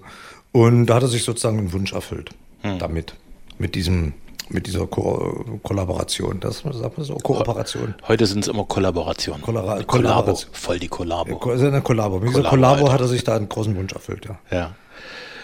Und 0.51 0.87
da 0.87 0.95
hat 0.95 1.03
er 1.03 1.09
sich 1.09 1.23
sozusagen 1.23 1.57
einen 1.57 1.73
Wunsch 1.73 1.93
erfüllt 1.93 2.31
hm. 2.61 2.79
damit, 2.79 3.15
mit 3.57 3.75
diesem 3.75 4.13
mit 4.49 4.67
dieser 4.67 4.85
Ko 4.85 5.45
Kollaboration. 5.63 6.39
Das 6.39 6.59
sagt 6.59 6.97
man 6.97 7.05
so, 7.05 7.15
Kooperation. 7.15 7.95
Heute 8.07 8.25
sind 8.25 8.39
es 8.39 8.47
immer 8.49 8.65
Kollaborationen. 8.65 9.41
Kollabor 9.41 9.81
Kollabo. 9.83 10.37
Voll 10.51 10.79
die 10.79 10.89
Kollabo. 10.89 11.37
Also 11.49 11.67
eine 11.67 11.81
Kollabo. 11.81 12.19
Mit 12.19 12.29
dieser 12.29 12.43
Kollabo 12.43 12.91
hat 12.91 12.99
er 12.99 13.07
sich 13.07 13.23
da 13.23 13.35
einen 13.35 13.47
großen 13.47 13.75
Wunsch 13.75 13.93
erfüllt, 13.93 14.25
ja. 14.25 14.39
Ja. 14.51 14.75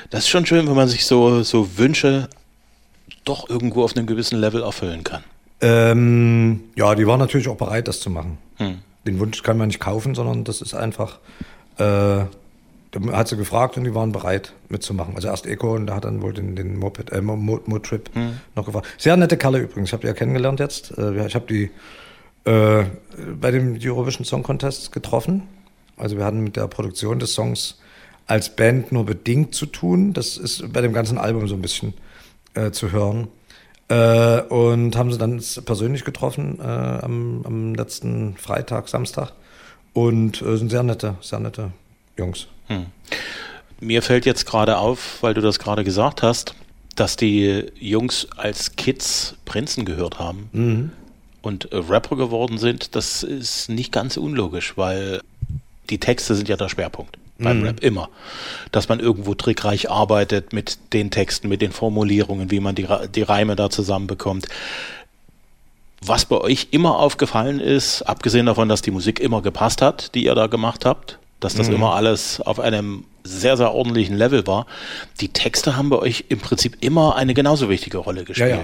Das 0.10 0.22
ist 0.22 0.30
schon 0.30 0.46
schön, 0.46 0.68
wenn 0.68 0.76
man 0.76 0.88
sich 0.88 1.06
so, 1.06 1.44
so 1.44 1.78
Wünsche 1.78 2.28
doch 3.24 3.50
irgendwo 3.50 3.84
auf 3.84 3.96
einem 3.96 4.08
gewissen 4.08 4.40
Level 4.40 4.64
erfüllen 4.64 5.04
kann. 5.04 5.24
Ähm, 5.60 6.62
ja, 6.76 6.96
die 6.96 7.08
waren 7.08 7.20
natürlich 7.20 7.48
auch 7.48 7.58
bereit, 7.58 7.88
das 7.88 8.00
zu 8.00 8.10
machen. 8.10 8.38
Hm. 8.58 8.80
Den 9.06 9.20
Wunsch 9.20 9.42
kann 9.44 9.58
man 9.58 9.68
nicht 9.68 9.80
kaufen, 9.80 10.16
sondern 10.16 10.44
das 10.44 10.62
ist 10.62 10.74
einfach 10.74 11.20
äh, 11.78 12.26
da 12.92 13.12
hat 13.12 13.28
sie 13.28 13.38
gefragt 13.38 13.78
und 13.78 13.84
die 13.84 13.94
waren 13.94 14.12
bereit 14.12 14.54
mitzumachen. 14.70 15.16
Also 15.16 15.28
erst 15.28 15.46
Eco 15.46 15.76
und 15.76 15.88
da 15.88 15.96
hat 15.96 16.06
dann 16.06 16.22
wohl 16.22 16.34
den, 16.34 16.56
den 16.56 16.78
Moped, 16.78 17.12
äh, 17.12 17.22
Mo-Trip 17.22 18.10
hm. 18.14 18.40
noch 18.56 18.66
gefragt. 18.66 18.88
Sehr 18.98 19.18
nette 19.18 19.38
Kerle 19.38 19.60
übrigens. 19.60 19.90
Ich 19.90 19.94
habe 19.94 20.02
die 20.02 20.08
ja 20.08 20.14
kennengelernt 20.14 20.60
jetzt. 20.60 20.98
Äh, 20.98 21.26
ich 21.26 21.36
habe 21.36 21.46
die 21.48 21.70
äh, 22.50 22.86
bei 23.40 23.52
dem 23.52 23.78
Eurovision 23.82 24.26
Song 24.26 24.44
Contest 24.44 24.92
getroffen. 24.92 25.44
Also 25.98 26.18
wir 26.18 26.26
hatten 26.26 26.44
mit 26.44 26.56
der 26.56 26.68
Produktion 26.68 27.20
des 27.20 27.34
Songs 27.34 27.80
als 28.26 28.56
Band 28.56 28.92
nur 28.92 29.06
bedingt 29.06 29.54
zu 29.54 29.66
tun. 29.66 30.14
Das 30.14 30.38
ist 30.38 30.72
bei 30.72 30.82
dem 30.82 30.94
ganzen 30.94 31.18
Album 31.18 31.48
so 31.48 31.56
ein 31.56 31.62
bisschen 31.62 31.94
äh, 32.54 32.72
zu 32.72 32.92
hören. 32.92 33.28
Äh, 33.90 34.42
und 34.42 34.96
haben 34.96 35.12
sie 35.12 35.18
dann 35.18 35.42
persönlich 35.66 36.04
getroffen 36.04 36.60
äh, 36.60 36.64
am, 36.64 37.42
am 37.46 37.76
letzten 37.76 38.36
Freitag, 38.38 38.90
Samstag. 38.90 39.34
Und 39.98 40.44
äh, 40.44 40.58
sind 40.58 40.70
sehr 40.70 40.84
nette, 40.84 41.16
sehr 41.22 41.40
nette 41.40 41.72
Jungs. 42.18 42.46
Hm. 42.68 42.86
Mir 43.80 44.04
fällt 44.04 44.28
jetzt 44.28 44.46
gerade 44.46 44.78
auf, 44.78 45.24
weil 45.24 45.34
du 45.34 45.42
das 45.42 45.58
gerade 45.58 45.84
gesagt 45.84 46.22
hast, 46.22 46.54
dass 46.96 47.16
die 47.16 47.66
Jungs 47.80 48.28
als 48.38 48.76
Kids 48.76 49.38
Prinzen 49.46 49.86
gehört 49.86 50.20
haben 50.20 50.50
mhm. 50.52 50.92
und 51.42 51.70
Rapper 51.72 52.16
geworden 52.16 52.60
sind. 52.60 52.96
Das 52.96 53.24
ist 53.24 53.70
nicht 53.70 53.92
ganz 53.92 54.18
unlogisch, 54.18 54.78
weil 54.78 55.22
die 55.90 56.00
Texte 56.00 56.36
sind 56.36 56.48
ja 56.48 56.58
der 56.58 56.70
Schwerpunkt 56.70 57.18
beim 57.40 57.60
mhm. 57.60 57.66
Rap 57.66 57.84
immer. 57.84 58.10
Dass 58.72 58.90
man 58.90 59.00
irgendwo 59.00 59.34
trickreich 59.34 59.90
arbeitet 59.90 60.54
mit 60.54 60.94
den 60.94 61.10
Texten, 61.10 61.50
mit 61.50 61.64
den 61.64 61.72
Formulierungen, 61.72 62.52
wie 62.52 62.60
man 62.60 62.76
die, 62.76 62.88
die 63.16 63.24
Reime 63.24 63.56
da 63.56 63.72
zusammenbekommt. 63.72 64.48
Was 66.06 66.26
bei 66.26 66.38
euch 66.38 66.68
immer 66.72 67.00
aufgefallen 67.00 67.60
ist, 67.60 68.04
abgesehen 68.04 68.46
davon, 68.46 68.70
dass 68.70 68.82
die 68.82 68.92
Musik 68.92 69.20
immer 69.20 69.42
gepasst 69.42 69.82
hat, 69.82 70.14
die 70.16 70.26
ihr 70.26 70.36
da 70.36 70.48
gemacht 70.48 70.86
habt, 70.86 71.18
dass 71.40 71.56
das 71.56 71.70
mhm. 71.70 71.76
immer 71.76 71.96
alles 71.96 72.42
auf 72.42 72.60
einem 72.60 73.06
sehr, 73.24 73.58
sehr 73.58 73.74
ordentlichen 73.74 74.16
Level 74.16 74.46
war. 74.48 74.66
Die 75.20 75.30
Texte 75.30 75.76
haben 75.76 75.90
bei 75.90 75.98
euch 75.98 76.26
im 76.30 76.40
Prinzip 76.40 76.78
immer 76.82 77.16
eine 77.16 77.34
genauso 77.34 77.70
wichtige 77.70 77.98
Rolle 77.98 78.24
gespielt. 78.24 78.50
Ja, 78.50 78.58
ja. 78.58 78.64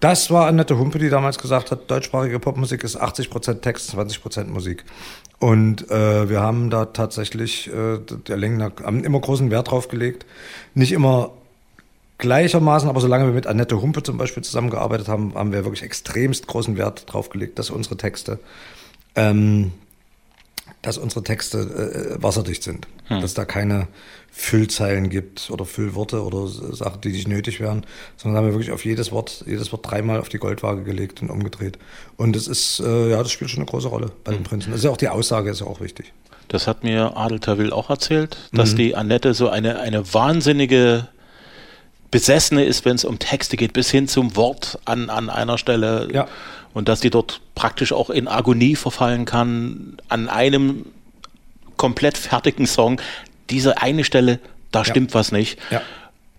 Das 0.00 0.30
war 0.30 0.46
Annette 0.46 0.78
Humpe, 0.78 0.98
die 0.98 1.08
damals 1.08 1.38
gesagt 1.38 1.70
hat, 1.70 1.90
deutschsprachige 1.90 2.38
Popmusik 2.38 2.84
ist 2.84 3.00
80% 3.00 3.60
Text, 3.60 3.94
20% 3.94 4.44
Musik. 4.48 4.84
Und 5.38 5.90
äh, 5.90 6.28
wir 6.28 6.40
haben 6.40 6.68
da 6.68 6.86
tatsächlich 6.86 7.68
äh, 7.68 7.98
der 7.98 8.36
Längen 8.36 8.62
haben 8.62 9.02
immer 9.04 9.20
großen 9.20 9.50
Wert 9.50 9.70
drauf 9.70 9.88
gelegt. 9.88 10.26
Nicht 10.74 10.92
immer 10.92 11.30
gleichermaßen, 12.18 12.88
aber 12.88 13.00
solange 13.00 13.26
wir 13.26 13.32
mit 13.32 13.46
Annette 13.46 13.80
Humpe 13.80 14.02
zum 14.02 14.18
Beispiel 14.18 14.42
zusammengearbeitet 14.42 15.08
haben, 15.08 15.34
haben 15.34 15.52
wir 15.52 15.64
wirklich 15.64 15.82
extremst 15.82 16.46
großen 16.46 16.76
Wert 16.76 17.12
drauf 17.12 17.28
gelegt, 17.28 17.58
dass 17.58 17.70
unsere 17.70 17.96
Texte 17.96 18.38
ähm, 19.16 19.72
dass 20.84 20.98
unsere 20.98 21.22
Texte 21.22 21.58
äh, 22.18 22.22
wasserdicht 22.22 22.62
sind. 22.62 22.86
Hm. 23.06 23.20
Dass 23.20 23.34
da 23.34 23.44
keine 23.44 23.88
Füllzeilen 24.30 25.10
gibt 25.10 25.50
oder 25.50 25.64
Füllworte 25.64 26.22
oder 26.24 26.46
Sachen, 26.46 27.00
die 27.02 27.10
nicht 27.10 27.28
nötig 27.28 27.60
wären, 27.60 27.86
sondern 28.16 28.38
haben 28.38 28.46
wir 28.46 28.54
wirklich 28.54 28.72
auf 28.72 28.84
jedes 28.84 29.12
Wort, 29.12 29.44
jedes 29.46 29.72
Wort 29.72 29.88
dreimal 29.88 30.20
auf 30.20 30.28
die 30.28 30.38
Goldwaage 30.38 30.82
gelegt 30.82 31.22
und 31.22 31.30
umgedreht. 31.30 31.78
Und 32.16 32.34
das 32.34 32.48
ist, 32.48 32.80
äh, 32.80 33.10
ja, 33.10 33.22
das 33.22 33.30
spielt 33.30 33.50
schon 33.50 33.60
eine 33.60 33.70
große 33.70 33.88
Rolle 33.88 34.10
bei 34.24 34.32
den 34.32 34.38
hm. 34.38 34.44
Prinzen. 34.44 34.70
Das 34.70 34.80
ist 34.80 34.84
ja 34.84 34.90
auch 34.90 34.96
die 34.96 35.08
Aussage, 35.08 35.50
ist 35.50 35.60
ja 35.60 35.66
auch 35.66 35.80
wichtig. 35.80 36.12
Das 36.48 36.66
hat 36.66 36.84
mir 36.84 37.16
Adel 37.16 37.40
Tawil 37.40 37.72
auch 37.72 37.88
erzählt, 37.88 38.36
dass 38.52 38.72
mhm. 38.72 38.76
die 38.76 38.96
Annette 38.96 39.32
so 39.32 39.48
eine, 39.48 39.80
eine 39.80 40.12
wahnsinnige 40.12 41.08
Besessene 42.18 42.64
ist, 42.64 42.84
wenn 42.84 42.96
es 42.96 43.04
um 43.04 43.18
Texte 43.18 43.56
geht, 43.56 43.72
bis 43.72 43.90
hin 43.90 44.08
zum 44.08 44.36
Wort 44.36 44.78
an, 44.84 45.10
an 45.10 45.30
einer 45.30 45.58
Stelle. 45.58 46.08
Ja 46.12 46.28
und 46.74 46.88
dass 46.88 47.00
die 47.00 47.08
dort 47.08 47.40
praktisch 47.54 47.92
auch 47.92 48.10
in 48.10 48.28
Agonie 48.28 48.76
verfallen 48.76 49.24
kann 49.24 49.96
an 50.08 50.28
einem 50.28 50.84
komplett 51.76 52.18
fertigen 52.18 52.66
Song. 52.66 53.00
Diese 53.48 53.80
eine 53.80 54.04
Stelle, 54.04 54.40
da 54.72 54.80
ja. 54.80 54.84
stimmt 54.84 55.14
was 55.14 55.32
nicht. 55.32 55.58
Ja. 55.70 55.80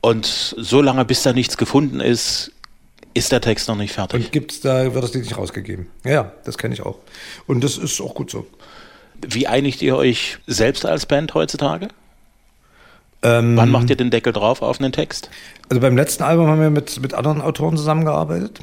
Und 0.02 0.26
so 0.26 0.82
lange, 0.82 1.06
bis 1.06 1.24
da 1.24 1.34
nichts 1.34 1.58
gefunden 1.58 2.00
ist, 2.00 2.52
ist 3.14 3.32
der 3.32 3.42
Text 3.42 3.70
noch 3.70 3.78
nicht 3.78 3.94
fertig. 3.94 4.26
Und 4.26 4.32
gibt's 4.32 4.60
da, 4.60 4.94
wird 4.94 5.04
das 5.04 5.14
Lied 5.14 5.24
nicht 5.24 5.38
rausgegeben. 5.38 5.88
Ja, 6.04 6.34
das 6.44 6.58
kenne 6.58 6.74
ich 6.74 6.82
auch. 6.82 7.00
Und 7.48 7.64
das 7.64 7.78
ist 7.78 8.00
auch 8.02 8.14
gut 8.14 8.30
so. 8.30 8.46
Wie 9.26 9.48
einigt 9.48 9.82
ihr 9.82 9.96
euch 9.96 10.38
selbst 10.46 10.86
als 10.86 11.06
Band 11.06 11.34
heutzutage? 11.34 11.88
Ähm, 13.24 13.56
Wann 13.56 13.72
macht 13.72 13.90
ihr 13.90 13.96
den 13.96 14.12
Deckel 14.12 14.34
drauf 14.34 14.62
auf 14.62 14.80
einen 14.80 14.92
Text? 14.92 15.30
Also 15.70 15.82
beim 15.82 15.96
letzten 15.96 16.24
Album 16.24 16.48
haben 16.48 16.62
wir 16.62 16.70
mit, 16.70 17.02
mit 17.02 17.14
anderen 17.14 17.42
Autoren 17.42 17.76
zusammengearbeitet. 17.78 18.60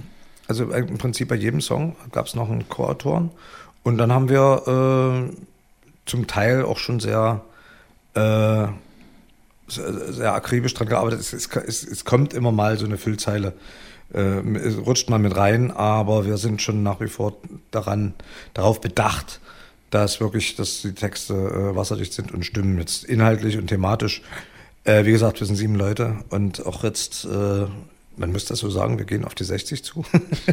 Also 0.47 0.71
im 0.71 0.99
Prinzip 0.99 1.29
bei 1.29 1.35
jedem 1.35 1.61
Song 1.61 1.97
gab 2.13 2.27
es 2.27 2.35
noch 2.35 2.51
einen 2.51 2.69
Co-Autoren. 2.69 3.31
Und 3.83 3.99
dann 3.99 4.13
haben 4.13 4.29
wir 4.29 5.29
äh, 5.31 5.37
zum 6.07 6.27
Teil 6.27 6.65
auch 6.65 6.79
schon 6.79 7.01
sehr, 7.01 7.41
äh, 8.15 8.67
sehr, 9.67 10.35
akribisch 10.35 10.75
dran 10.75 10.89
gearbeitet. 10.89 11.21
Es, 11.21 11.33
es, 11.33 11.83
es, 11.83 12.05
kommt 12.05 12.35
immer 12.35 12.53
mal 12.53 12.79
so 12.79 12.85
eine 12.85 12.99
Füllzeile, 12.99 13.55
äh, 14.13 14.41
rutscht 14.85 15.11
mal 15.11 15.19
mit 15.19 15.37
rein, 15.37 15.71
aber 15.71 16.27
wir 16.27 16.37
sind 16.37 16.63
schon 16.63 16.83
nach 16.83 17.01
wie 17.01 17.09
vor 17.09 17.37
daran, 17.71 18.15
darauf 18.55 18.81
bedacht, 18.81 19.41
dass 19.91 20.21
wirklich, 20.21 20.55
dass 20.57 20.83
die 20.83 20.95
Texte 20.95 21.35
äh, 21.35 21.77
wasserdicht 21.77 22.13
sind 22.13 22.33
und 22.33 22.45
stimmen 22.45 22.79
jetzt 22.79 23.05
inhaltlich 23.05 23.59
und 23.59 23.67
thematisch. 23.67 24.23
Äh, 24.85 25.05
wie 25.05 25.13
gesagt, 25.13 25.41
wir 25.41 25.47
sind 25.47 25.57
sieben 25.57 25.77
Leute 25.77 26.17
und 26.31 26.67
auch 26.67 26.83
jetzt 26.85 27.25
äh, 27.25 27.67
man 28.17 28.33
müsste 28.33 28.51
das 28.51 28.61
so 28.61 28.71
sagen, 28.71 28.99
wir 28.99 29.05
gehen 29.05 29.25
auf 29.25 29.35
die 29.35 29.45
60 29.45 29.85
zu. 29.85 30.05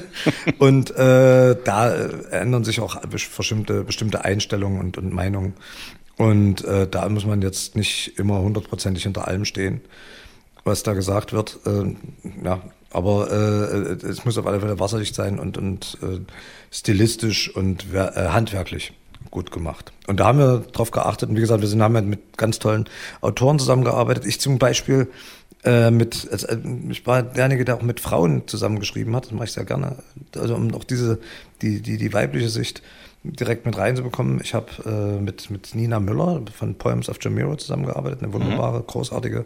und 0.60 0.92
äh, 0.92 1.56
da 1.64 1.94
ändern 2.32 2.64
sich 2.64 2.80
auch 2.80 3.02
bestimmte, 3.06 3.84
bestimmte 3.84 4.24
Einstellungen 4.24 4.80
und, 4.80 4.98
und 4.98 5.14
Meinungen. 5.14 5.54
Und 6.18 6.64
äh, 6.66 6.88
da 6.88 7.08
muss 7.10 7.26
man 7.26 7.42
jetzt 7.42 7.76
nicht 7.76 8.18
immer 8.18 8.42
hundertprozentig 8.42 9.04
hinter 9.04 9.28
allem 9.28 9.46
stehen, 9.46 9.82
was 10.64 10.84
da 10.84 10.94
gesagt 10.94 11.34
wird. 11.34 11.60
Äh, 11.66 11.96
ja, 12.44 12.62
Aber 12.92 13.32
äh, 13.32 14.06
es 14.06 14.26
muss 14.26 14.38
auf 14.38 14.46
alle 14.46 14.60
Fälle 14.60 14.80
wasserdicht 14.80 15.16
sein 15.16 15.40
und, 15.40 15.58
und 15.58 15.98
äh, 16.02 16.20
stilistisch 16.72 17.54
und 17.56 17.94
äh, 17.94 18.30
handwerklich 18.30 18.94
gut 19.32 19.52
gemacht. 19.52 19.92
Und 20.08 20.20
da 20.20 20.28
haben 20.28 20.40
wir 20.40 20.60
drauf 20.72 20.92
geachtet. 20.92 21.30
Und 21.30 21.36
wie 21.36 21.42
gesagt, 21.42 21.62
wir 21.62 21.68
sind, 21.68 21.82
haben 21.82 21.96
ja 21.96 22.02
mit 22.02 22.38
ganz 22.38 22.60
tollen 22.60 22.86
Autoren 23.22 23.60
zusammengearbeitet. 23.60 24.26
Ich 24.26 24.40
zum 24.40 24.58
Beispiel 24.58 25.08
äh, 25.64 25.92
mit, 25.92 26.28
also, 26.32 26.48
ich 26.90 27.06
war 27.06 27.24
derjenige, 27.24 27.66
der 27.66 27.76
auch 27.76 27.82
mit 27.82 28.00
Frauen 28.00 28.48
zusammengeschrieben 28.48 29.16
hat. 29.16 29.26
Das 29.26 29.32
mache 29.32 29.46
ich 29.46 29.52
sehr 29.52 29.66
gerne. 29.66 29.98
Also 30.36 30.56
um 30.56 30.74
auch 30.74 30.84
diese, 30.84 31.20
die, 31.62 31.82
die, 31.82 31.98
die 31.98 32.14
weibliche 32.14 32.50
Sicht 32.50 32.82
direkt 33.24 33.66
mit 33.66 33.78
reinzubekommen. 33.78 34.40
Ich 34.42 34.54
habe 34.54 34.68
äh, 34.86 35.22
mit, 35.22 35.50
mit 35.50 35.76
Nina 35.76 36.00
Müller 36.00 36.42
von 36.58 36.76
Poems 36.76 37.10
of 37.10 37.18
Jamiro 37.22 37.56
zusammengearbeitet, 37.56 38.24
eine 38.24 38.34
wunderbare, 38.34 38.82
großartige 38.82 39.46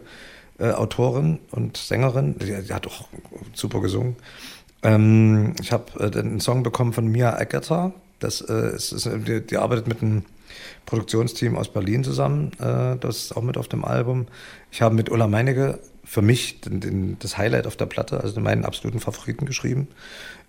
äh, 0.58 0.70
Autorin 0.70 1.40
und 1.50 1.76
Sängerin. 1.76 2.38
Die, 2.38 2.62
die, 2.62 2.72
hat 2.72 2.86
auch 2.86 3.08
super 3.52 3.80
gesungen. 3.80 4.16
Ähm, 4.82 5.54
ich 5.60 5.72
habe 5.72 5.84
äh, 5.98 6.18
einen 6.18 6.40
Song 6.40 6.62
bekommen 6.62 6.92
von 6.92 7.08
Mia 7.08 7.40
Egerter. 7.40 7.92
Das 8.18 8.40
äh, 8.40 8.74
ist, 8.74 8.92
ist 8.92 9.08
die, 9.26 9.40
die, 9.40 9.56
arbeitet 9.56 9.88
mit 9.88 10.02
einem 10.02 10.24
Produktionsteam 10.86 11.56
aus 11.56 11.72
Berlin 11.72 12.04
zusammen. 12.04 12.52
Äh, 12.58 12.96
das 12.98 13.16
ist 13.16 13.36
auch 13.36 13.42
mit 13.42 13.56
auf 13.56 13.68
dem 13.68 13.84
Album. 13.84 14.26
Ich 14.70 14.82
habe 14.82 14.94
mit 14.94 15.10
Ulla 15.10 15.26
Meinecke 15.26 15.78
für 16.04 16.22
mich 16.22 16.60
den, 16.60 16.80
den, 16.80 17.18
das 17.18 17.38
Highlight 17.38 17.66
auf 17.66 17.76
der 17.76 17.86
Platte, 17.86 18.20
also 18.20 18.40
meinen 18.40 18.64
absoluten 18.64 19.00
Favoriten 19.00 19.46
geschrieben. 19.46 19.88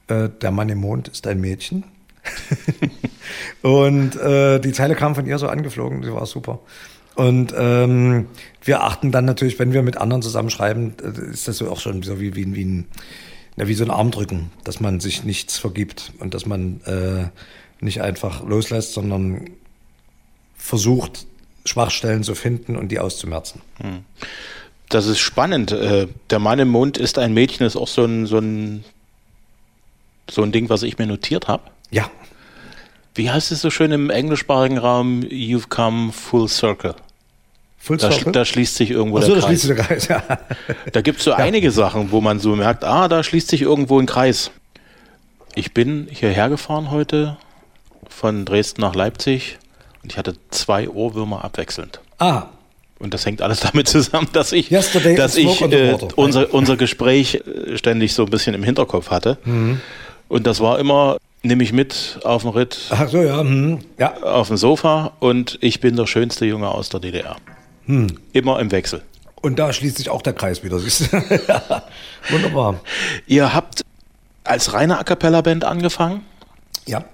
Äh, 0.07 0.29
der 0.41 0.51
Mann 0.51 0.69
im 0.69 0.79
Mond 0.79 1.07
ist 1.07 1.25
ein 1.27 1.39
Mädchen. 1.39 1.83
und 3.61 4.15
äh, 4.15 4.59
die 4.59 4.71
Zeile 4.71 4.95
kam 4.95 5.15
von 5.15 5.25
ihr 5.25 5.37
so 5.37 5.47
angeflogen, 5.47 6.01
die 6.01 6.11
war 6.11 6.25
super. 6.25 6.59
Und 7.15 7.53
ähm, 7.57 8.27
wir 8.63 8.83
achten 8.83 9.11
dann 9.11 9.25
natürlich, 9.25 9.57
wenn 9.57 9.71
wir 9.71 9.83
mit 9.83 9.97
anderen 9.97 10.21
zusammenschreiben, 10.21 10.95
äh, 11.01 11.31
ist 11.31 11.47
das 11.47 11.57
so 11.57 11.69
auch 11.69 11.79
schon 11.79 12.03
so 12.03 12.19
wie, 12.19 12.35
wie, 12.35 12.53
wie, 12.53 12.65
ein, 12.65 12.85
ja, 13.57 13.67
wie 13.67 13.73
so 13.73 13.83
ein 13.83 13.91
Armdrücken, 13.91 14.51
dass 14.63 14.79
man 14.79 14.99
sich 14.99 15.23
nichts 15.23 15.57
vergibt 15.57 16.11
und 16.19 16.33
dass 16.33 16.45
man 16.45 16.81
äh, 16.81 17.29
nicht 17.83 18.01
einfach 18.01 18.43
loslässt, 18.43 18.93
sondern 18.93 19.49
versucht, 20.57 21.25
Schwachstellen 21.65 22.23
zu 22.23 22.35
finden 22.35 22.75
und 22.75 22.89
die 22.91 22.99
auszumerzen. 22.99 23.61
Hm. 23.81 24.03
Das 24.89 25.07
ist 25.07 25.19
spannend. 25.19 25.71
Äh, 25.71 26.07
der 26.29 26.39
Mann 26.39 26.59
im 26.59 26.69
Mond 26.69 26.97
ist 26.97 27.17
ein 27.17 27.33
Mädchen, 27.33 27.65
ist 27.65 27.75
auch 27.75 27.87
so 27.87 28.05
ein, 28.05 28.27
so 28.27 28.37
ein, 28.37 28.83
so 30.29 30.43
ein 30.43 30.51
Ding, 30.51 30.69
was 30.69 30.83
ich 30.83 30.97
mir 30.97 31.07
notiert 31.07 31.47
habe. 31.47 31.63
Ja. 31.91 32.09
Wie 33.15 33.31
heißt 33.31 33.51
es 33.51 33.61
so 33.61 33.69
schön 33.69 33.91
im 33.91 34.09
englischsprachigen 34.09 34.77
Raum? 34.77 35.21
You've 35.21 35.69
come 35.69 36.11
full 36.11 36.49
circle. 36.49 36.95
Da, 37.87 38.11
circle? 38.11 38.31
Da, 38.31 38.45
schließt 38.45 38.75
sich 38.75 38.91
irgendwo 38.91 39.21
so, 39.21 39.33
der 39.33 39.43
Kreis. 39.43 39.61
Da, 39.61 39.73
der 39.73 39.83
Kreis 39.83 40.07
ja. 40.07 40.23
da 40.91 41.01
gibt 41.01 41.19
es 41.19 41.25
so 41.25 41.31
ja. 41.31 41.37
einige 41.37 41.71
Sachen, 41.71 42.11
wo 42.11 42.21
man 42.21 42.39
so 42.39 42.55
merkt, 42.55 42.83
ah, 42.83 43.07
da 43.07 43.23
schließt 43.23 43.49
sich 43.49 43.61
irgendwo 43.61 43.99
ein 43.99 44.05
Kreis. 44.05 44.51
Ich 45.53 45.73
bin 45.73 46.07
hierher 46.11 46.49
gefahren 46.49 46.91
heute 46.91 47.37
von 48.09 48.45
Dresden 48.45 48.81
nach 48.81 48.95
Leipzig 48.95 49.57
und 50.03 50.11
ich 50.11 50.17
hatte 50.17 50.35
zwei 50.49 50.89
Ohrwürmer 50.89 51.43
abwechselnd. 51.43 51.99
Ah. 52.19 52.43
Und 52.99 53.13
das 53.13 53.25
hängt 53.25 53.41
alles 53.41 53.59
damit 53.71 53.87
zusammen, 53.87 54.27
dass 54.33 54.51
ich, 54.51 54.71
Yesterday 54.71 55.15
dass 55.15 55.35
ich 55.35 55.61
äh, 55.61 55.97
unser, 56.15 56.53
unser 56.53 56.77
Gespräch 56.77 57.35
äh, 57.45 57.77
ständig 57.77 58.13
so 58.13 58.23
ein 58.23 58.29
bisschen 58.29 58.55
im 58.55 58.63
Hinterkopf 58.63 59.11
hatte. 59.11 59.37
Mhm. 59.45 59.81
Und 60.27 60.47
das 60.47 60.59
war 60.59 60.79
immer, 60.79 61.17
nehme 61.43 61.63
ich 61.63 61.73
mit 61.73 62.19
auf 62.23 62.41
dem 62.41 62.51
Ritt. 62.51 62.79
Ach 62.89 63.07
so, 63.07 63.21
ja. 63.21 63.43
Mhm. 63.43 63.79
ja. 63.99 64.21
Auf 64.23 64.47
dem 64.47 64.57
Sofa 64.57 65.13
und 65.19 65.57
ich 65.61 65.79
bin 65.79 65.95
der 65.95 66.07
schönste 66.07 66.45
Junge 66.45 66.69
aus 66.69 66.89
der 66.89 66.99
DDR. 66.99 67.35
Mhm. 67.87 68.07
Immer 68.33 68.59
im 68.59 68.71
Wechsel. 68.71 69.01
Und 69.41 69.59
da 69.59 69.71
schließt 69.71 69.97
sich 69.97 70.09
auch 70.09 70.21
der 70.21 70.33
Kreis 70.33 70.63
wieder, 70.63 70.79
du? 70.79 70.83
Wunderbar. 72.31 72.79
Ihr 73.27 73.53
habt 73.53 73.83
als 74.43 74.73
reine 74.73 74.99
A 74.99 75.03
Cappella-Band 75.03 75.63
angefangen? 75.65 76.21
Ja. 76.85 77.05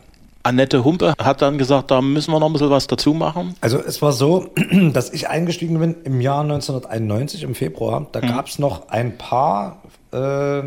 Annette 0.43 0.83
Humpe 0.83 1.13
hat 1.21 1.41
dann 1.41 1.57
gesagt, 1.57 1.91
da 1.91 2.01
müssen 2.01 2.31
wir 2.31 2.39
noch 2.39 2.47
ein 2.47 2.53
bisschen 2.53 2.69
was 2.69 2.87
dazu 2.87 3.13
machen. 3.13 3.55
Also 3.61 3.79
es 3.79 4.01
war 4.01 4.11
so, 4.11 4.49
dass 4.93 5.11
ich 5.11 5.29
eingestiegen 5.29 5.77
bin 5.79 5.95
im 6.03 6.19
Jahr 6.19 6.41
1991, 6.41 7.43
im 7.43 7.53
Februar. 7.53 8.07
Da 8.11 8.21
mhm. 8.21 8.27
gab 8.27 8.47
es 8.47 8.57
noch 8.57 8.89
ein 8.89 9.17
paar 9.17 9.81
äh, 10.11 10.63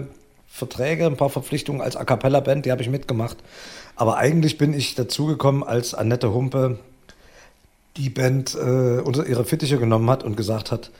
Verträge, 0.47 1.07
ein 1.07 1.17
paar 1.17 1.31
Verpflichtungen 1.31 1.81
als 1.81 1.97
A 1.97 2.05
Cappella-Band, 2.05 2.67
die 2.67 2.71
habe 2.71 2.83
ich 2.83 2.89
mitgemacht. 2.89 3.39
Aber 3.97 4.17
eigentlich 4.17 4.59
bin 4.59 4.75
ich 4.75 4.95
dazugekommen, 4.95 5.65
als 5.65 5.95
Annette 5.95 6.33
Humpe 6.33 6.79
die 7.97 8.11
Band 8.11 8.55
äh, 8.55 9.01
unter 9.01 9.27
ihre 9.27 9.45
Fittiche 9.45 9.79
genommen 9.79 10.11
hat 10.11 10.25
und 10.25 10.37
gesagt 10.37 10.73
hat, 10.73 10.91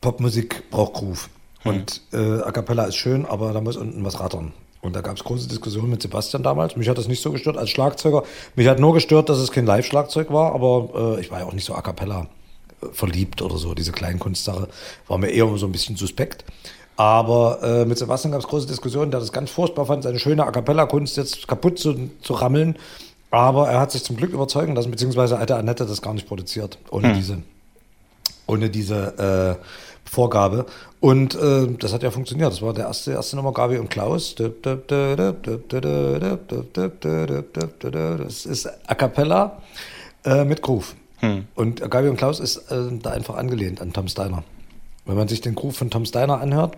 Popmusik 0.00 0.70
braucht 0.70 0.94
Groove. 0.94 1.30
Mhm. 1.64 1.70
Und 1.70 2.02
äh, 2.12 2.40
A 2.42 2.52
Cappella 2.52 2.84
ist 2.84 2.96
schön, 2.96 3.24
aber 3.24 3.52
da 3.52 3.60
muss 3.60 3.76
unten 3.76 4.04
was 4.04 4.20
rattern. 4.20 4.52
Und 4.82 4.96
da 4.96 5.00
gab 5.00 5.16
es 5.16 5.22
große 5.22 5.48
Diskussionen 5.48 5.90
mit 5.90 6.02
Sebastian 6.02 6.42
damals. 6.42 6.74
Mich 6.76 6.88
hat 6.88 6.98
das 6.98 7.06
nicht 7.06 7.22
so 7.22 7.30
gestört 7.30 7.56
als 7.56 7.70
Schlagzeuger. 7.70 8.24
Mich 8.56 8.66
hat 8.66 8.80
nur 8.80 8.92
gestört, 8.92 9.28
dass 9.28 9.38
es 9.38 9.52
kein 9.52 9.64
Live-Schlagzeug 9.64 10.32
war, 10.32 10.52
aber 10.54 11.16
äh, 11.16 11.20
ich 11.20 11.30
war 11.30 11.38
ja 11.38 11.46
auch 11.46 11.52
nicht 11.52 11.64
so 11.64 11.74
a 11.74 11.82
cappella 11.82 12.26
äh, 12.82 12.86
verliebt 12.92 13.42
oder 13.42 13.58
so. 13.58 13.74
Diese 13.74 13.92
Kleinkunstsache 13.92 14.68
war 15.06 15.18
mir 15.18 15.30
eher 15.30 15.56
so 15.56 15.66
ein 15.66 15.72
bisschen 15.72 15.94
suspekt. 15.94 16.44
Aber 16.96 17.62
äh, 17.62 17.84
mit 17.84 17.96
Sebastian 17.96 18.32
gab 18.32 18.40
es 18.42 18.48
große 18.48 18.66
Diskussionen, 18.66 19.12
der 19.12 19.20
das 19.20 19.32
ganz 19.32 19.50
furchtbar 19.50 19.86
fand, 19.86 20.02
seine 20.02 20.18
schöne 20.18 20.44
A 20.44 20.50
cappella-Kunst 20.50 21.16
jetzt 21.16 21.46
kaputt 21.46 21.78
zu, 21.78 22.10
zu 22.20 22.34
rammeln. 22.34 22.76
Aber 23.32 23.68
er 23.70 23.80
hat 23.80 23.90
sich 23.90 24.04
zum 24.04 24.16
Glück 24.18 24.32
überzeugen 24.32 24.74
lassen, 24.74 24.90
beziehungsweise 24.90 25.40
hätte 25.40 25.56
Annette 25.56 25.86
das 25.86 26.02
gar 26.02 26.12
nicht 26.12 26.28
produziert, 26.28 26.78
ohne 26.90 27.08
hm. 27.08 27.14
diese, 27.16 27.38
ohne 28.46 28.68
diese 28.68 29.58
äh, 29.58 29.64
Vorgabe. 30.04 30.66
Und 31.00 31.34
äh, 31.34 31.66
das 31.78 31.94
hat 31.94 32.02
ja 32.02 32.10
funktioniert. 32.10 32.52
Das 32.52 32.60
war 32.60 32.74
der 32.74 32.84
erste, 32.84 33.12
erste 33.12 33.36
Nummer, 33.36 33.52
Gabi 33.52 33.78
und 33.78 33.88
Klaus. 33.88 34.34
Das 34.34 34.50
ist 38.44 38.70
A 38.86 38.94
Cappella 38.94 39.62
äh, 40.24 40.44
mit 40.44 40.60
Groove. 40.60 40.94
Hm. 41.20 41.46
Und 41.54 41.90
Gabi 41.90 42.08
und 42.08 42.18
Klaus 42.18 42.38
ist 42.38 42.70
äh, 42.70 42.82
da 43.00 43.12
einfach 43.12 43.36
angelehnt 43.36 43.80
an 43.80 43.94
Tom 43.94 44.08
Steiner. 44.08 44.44
Wenn 45.04 45.16
man 45.16 45.26
sich 45.26 45.40
den 45.40 45.56
Groove 45.56 45.76
von 45.76 45.90
Tom 45.90 46.04
Steiner 46.04 46.40
anhört, 46.40 46.76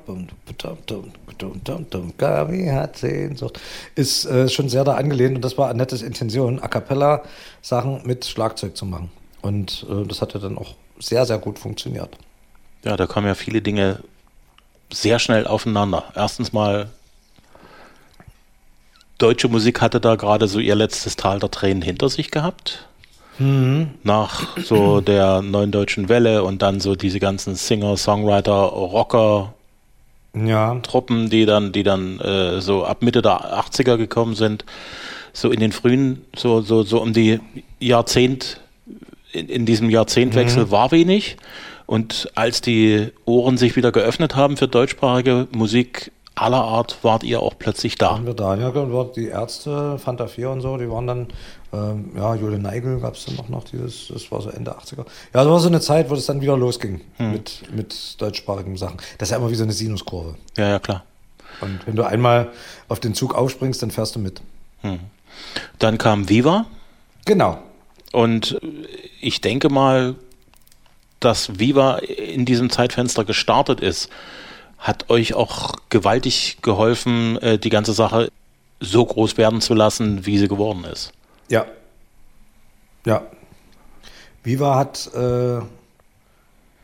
Gabi 2.16 2.66
hat 2.68 2.96
Sehnsucht, 2.96 3.60
ist 3.94 4.24
äh, 4.24 4.48
schon 4.48 4.70
sehr 4.70 4.84
da 4.84 4.94
angelehnt 4.94 5.36
und 5.36 5.42
das 5.42 5.58
war 5.58 5.68
Annettes 5.68 6.00
Intention, 6.00 6.58
A 6.58 6.68
Cappella 6.68 7.22
Sachen 7.60 8.00
mit 8.06 8.24
Schlagzeug 8.24 8.76
zu 8.76 8.86
machen. 8.86 9.10
Und 9.42 9.84
äh, 9.90 10.06
das 10.06 10.22
hat 10.22 10.32
ja 10.32 10.40
dann 10.40 10.56
auch 10.56 10.74
sehr, 10.98 11.26
sehr 11.26 11.36
gut 11.38 11.58
funktioniert. 11.58 12.16
Ja, 12.82 12.96
da 12.96 13.06
kommen 13.06 13.26
ja 13.26 13.34
viele 13.34 13.60
Dinge 13.60 14.00
sehr 14.90 15.18
schnell 15.18 15.46
aufeinander. 15.46 16.04
Erstens 16.14 16.54
mal, 16.54 16.88
deutsche 19.18 19.48
Musik 19.48 19.82
hatte 19.82 20.00
da 20.00 20.14
gerade 20.14 20.48
so 20.48 20.58
ihr 20.60 20.74
letztes 20.74 21.16
Tal 21.16 21.40
der 21.40 21.50
Tränen 21.50 21.82
hinter 21.82 22.08
sich 22.08 22.30
gehabt. 22.30 22.86
Mhm. 23.38 23.90
Nach 24.02 24.56
so 24.58 25.00
der 25.00 25.42
neuen 25.42 25.72
deutschen 25.72 26.08
Welle 26.08 26.44
und 26.44 26.62
dann 26.62 26.80
so 26.80 26.94
diese 26.94 27.20
ganzen 27.20 27.54
Singer, 27.54 27.96
Songwriter, 27.96 28.52
Rocker, 28.52 29.54
ja. 30.34 30.74
Truppen, 30.82 31.30
die 31.30 31.46
dann, 31.46 31.72
die 31.72 31.82
dann 31.82 32.18
äh, 32.20 32.60
so 32.60 32.84
ab 32.84 33.02
Mitte 33.02 33.22
der 33.22 33.54
80er 33.60 33.96
gekommen 33.96 34.34
sind, 34.34 34.64
so 35.32 35.50
in 35.50 35.60
den 35.60 35.72
frühen, 35.72 36.24
so, 36.36 36.60
so, 36.60 36.82
so 36.82 37.00
um 37.00 37.12
die 37.12 37.40
Jahrzehnt, 37.78 38.60
in, 39.32 39.48
in 39.48 39.66
diesem 39.66 39.90
Jahrzehntwechsel 39.90 40.66
mhm. 40.66 40.70
war 40.70 40.90
wenig. 40.90 41.36
Und 41.86 42.30
als 42.34 42.62
die 42.62 43.08
Ohren 43.26 43.58
sich 43.58 43.76
wieder 43.76 43.92
geöffnet 43.92 44.36
haben 44.36 44.56
für 44.56 44.68
deutschsprachige 44.68 45.48
Musik 45.52 46.10
aller 46.34 46.62
Art, 46.62 46.98
wart 47.02 47.22
ihr 47.22 47.40
auch 47.40 47.54
plötzlich 47.58 47.96
da. 47.96 48.12
Waren 48.12 48.26
wir 48.26 48.34
da, 48.34 48.56
ja, 48.56 48.72
die 49.16 49.26
Ärzte, 49.26 49.98
Fanta 49.98 50.26
4 50.26 50.50
und 50.50 50.60
so, 50.60 50.76
die 50.76 50.90
waren 50.90 51.06
dann, 51.06 51.28
ähm, 51.72 52.10
ja, 52.16 52.34
Jule 52.34 52.58
Neigel 52.58 53.00
gab 53.00 53.14
es 53.14 53.24
dann 53.26 53.36
noch, 53.36 53.48
noch 53.48 53.64
dieses, 53.64 54.08
das 54.08 54.30
war 54.32 54.40
so 54.40 54.50
Ende 54.50 54.76
80er. 54.76 54.98
Ja, 54.98 55.04
das 55.32 55.46
war 55.46 55.60
so 55.60 55.68
eine 55.68 55.80
Zeit, 55.80 56.10
wo 56.10 56.14
es 56.14 56.26
dann 56.26 56.40
wieder 56.40 56.56
losging 56.56 57.00
hm. 57.16 57.32
mit, 57.32 57.62
mit 57.72 58.20
deutschsprachigen 58.20 58.76
Sachen. 58.76 58.96
Das 59.18 59.28
ist 59.28 59.30
ja 59.30 59.36
immer 59.38 59.50
wie 59.50 59.54
so 59.54 59.64
eine 59.64 59.72
Sinuskurve. 59.72 60.34
Ja, 60.56 60.68
ja, 60.68 60.78
klar. 60.78 61.04
Und 61.60 61.86
wenn 61.86 61.94
du 61.94 62.02
einmal 62.02 62.50
auf 62.88 62.98
den 62.98 63.14
Zug 63.14 63.34
aufspringst, 63.34 63.82
dann 63.82 63.90
fährst 63.90 64.16
du 64.16 64.18
mit. 64.18 64.40
Hm. 64.80 64.98
Dann 65.78 65.98
kam 65.98 66.28
Viva. 66.28 66.66
Genau. 67.24 67.58
Und 68.12 68.60
ich 69.20 69.40
denke 69.40 69.68
mal, 69.68 70.16
dass 71.20 71.58
Viva 71.58 71.96
in 71.98 72.44
diesem 72.44 72.70
Zeitfenster 72.70 73.24
gestartet 73.24 73.80
ist, 73.80 74.10
hat 74.84 75.08
euch 75.08 75.32
auch 75.32 75.76
gewaltig 75.88 76.58
geholfen, 76.60 77.38
äh, 77.38 77.58
die 77.58 77.70
ganze 77.70 77.94
Sache 77.94 78.30
so 78.80 79.04
groß 79.04 79.38
werden 79.38 79.62
zu 79.62 79.72
lassen, 79.72 80.26
wie 80.26 80.36
sie 80.36 80.46
geworden 80.46 80.84
ist. 80.84 81.10
Ja. 81.48 81.64
Ja. 83.06 83.22
Viva 84.42 84.76
hat, 84.76 85.10
äh, 85.14 85.18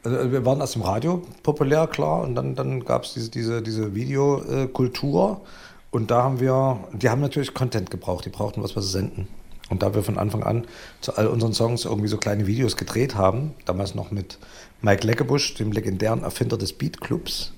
also 0.03 0.33
wir 0.33 0.47
waren 0.47 0.61
erst 0.61 0.77
im 0.77 0.83
Radio 0.83 1.23
populär, 1.43 1.87
klar, 1.89 2.23
und 2.23 2.35
dann, 2.35 2.55
dann 2.55 2.87
gab 2.87 3.05
es 3.05 3.13
diese, 3.13 3.31
diese, 3.31 3.61
diese 3.61 3.95
Videokultur. 3.95 5.43
Und 5.91 6.11
da 6.11 6.23
haben 6.23 6.41
wir, 6.41 6.83
die 6.95 7.11
haben 7.11 7.21
natürlich 7.21 7.53
Content 7.53 7.91
gebraucht, 7.91 8.25
die 8.25 8.31
brauchten 8.31 8.63
was, 8.63 8.77
was 8.77 8.87
sie 8.87 8.93
senden. 8.93 9.29
Und 9.69 9.83
da 9.83 9.95
wir 9.95 10.03
von 10.03 10.17
Anfang 10.17 10.43
an 10.43 10.67
zu 11.03 11.19
all 11.19 11.27
unseren 11.27 11.53
Songs 11.53 11.85
irgendwie 11.85 12.09
so 12.09 12.17
kleine 12.17 12.47
Videos 12.47 12.79
gedreht 12.79 13.15
haben, 13.15 13.55
damals 13.67 13.95
noch 13.95 14.11
mit 14.11 14.39
Mike 14.81 15.07
Leckebusch, 15.07 15.55
dem 15.57 15.71
legendären 15.71 16.23
Erfinder 16.23 16.57
des 16.57 16.73
Beat 16.73 17.03
Clubs, 17.03 17.53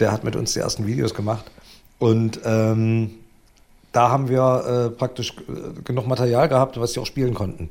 Der 0.00 0.12
hat 0.12 0.24
mit 0.24 0.36
uns 0.36 0.52
die 0.52 0.60
ersten 0.60 0.86
Videos 0.86 1.14
gemacht. 1.14 1.44
Und 1.98 2.40
ähm, 2.44 3.10
da 3.92 4.10
haben 4.10 4.28
wir 4.28 4.88
äh, 4.88 4.90
praktisch 4.90 5.32
äh, 5.48 5.82
genug 5.82 6.06
Material 6.06 6.48
gehabt, 6.48 6.78
was 6.78 6.92
sie 6.92 7.00
auch 7.00 7.06
spielen 7.06 7.32
konnten. 7.32 7.70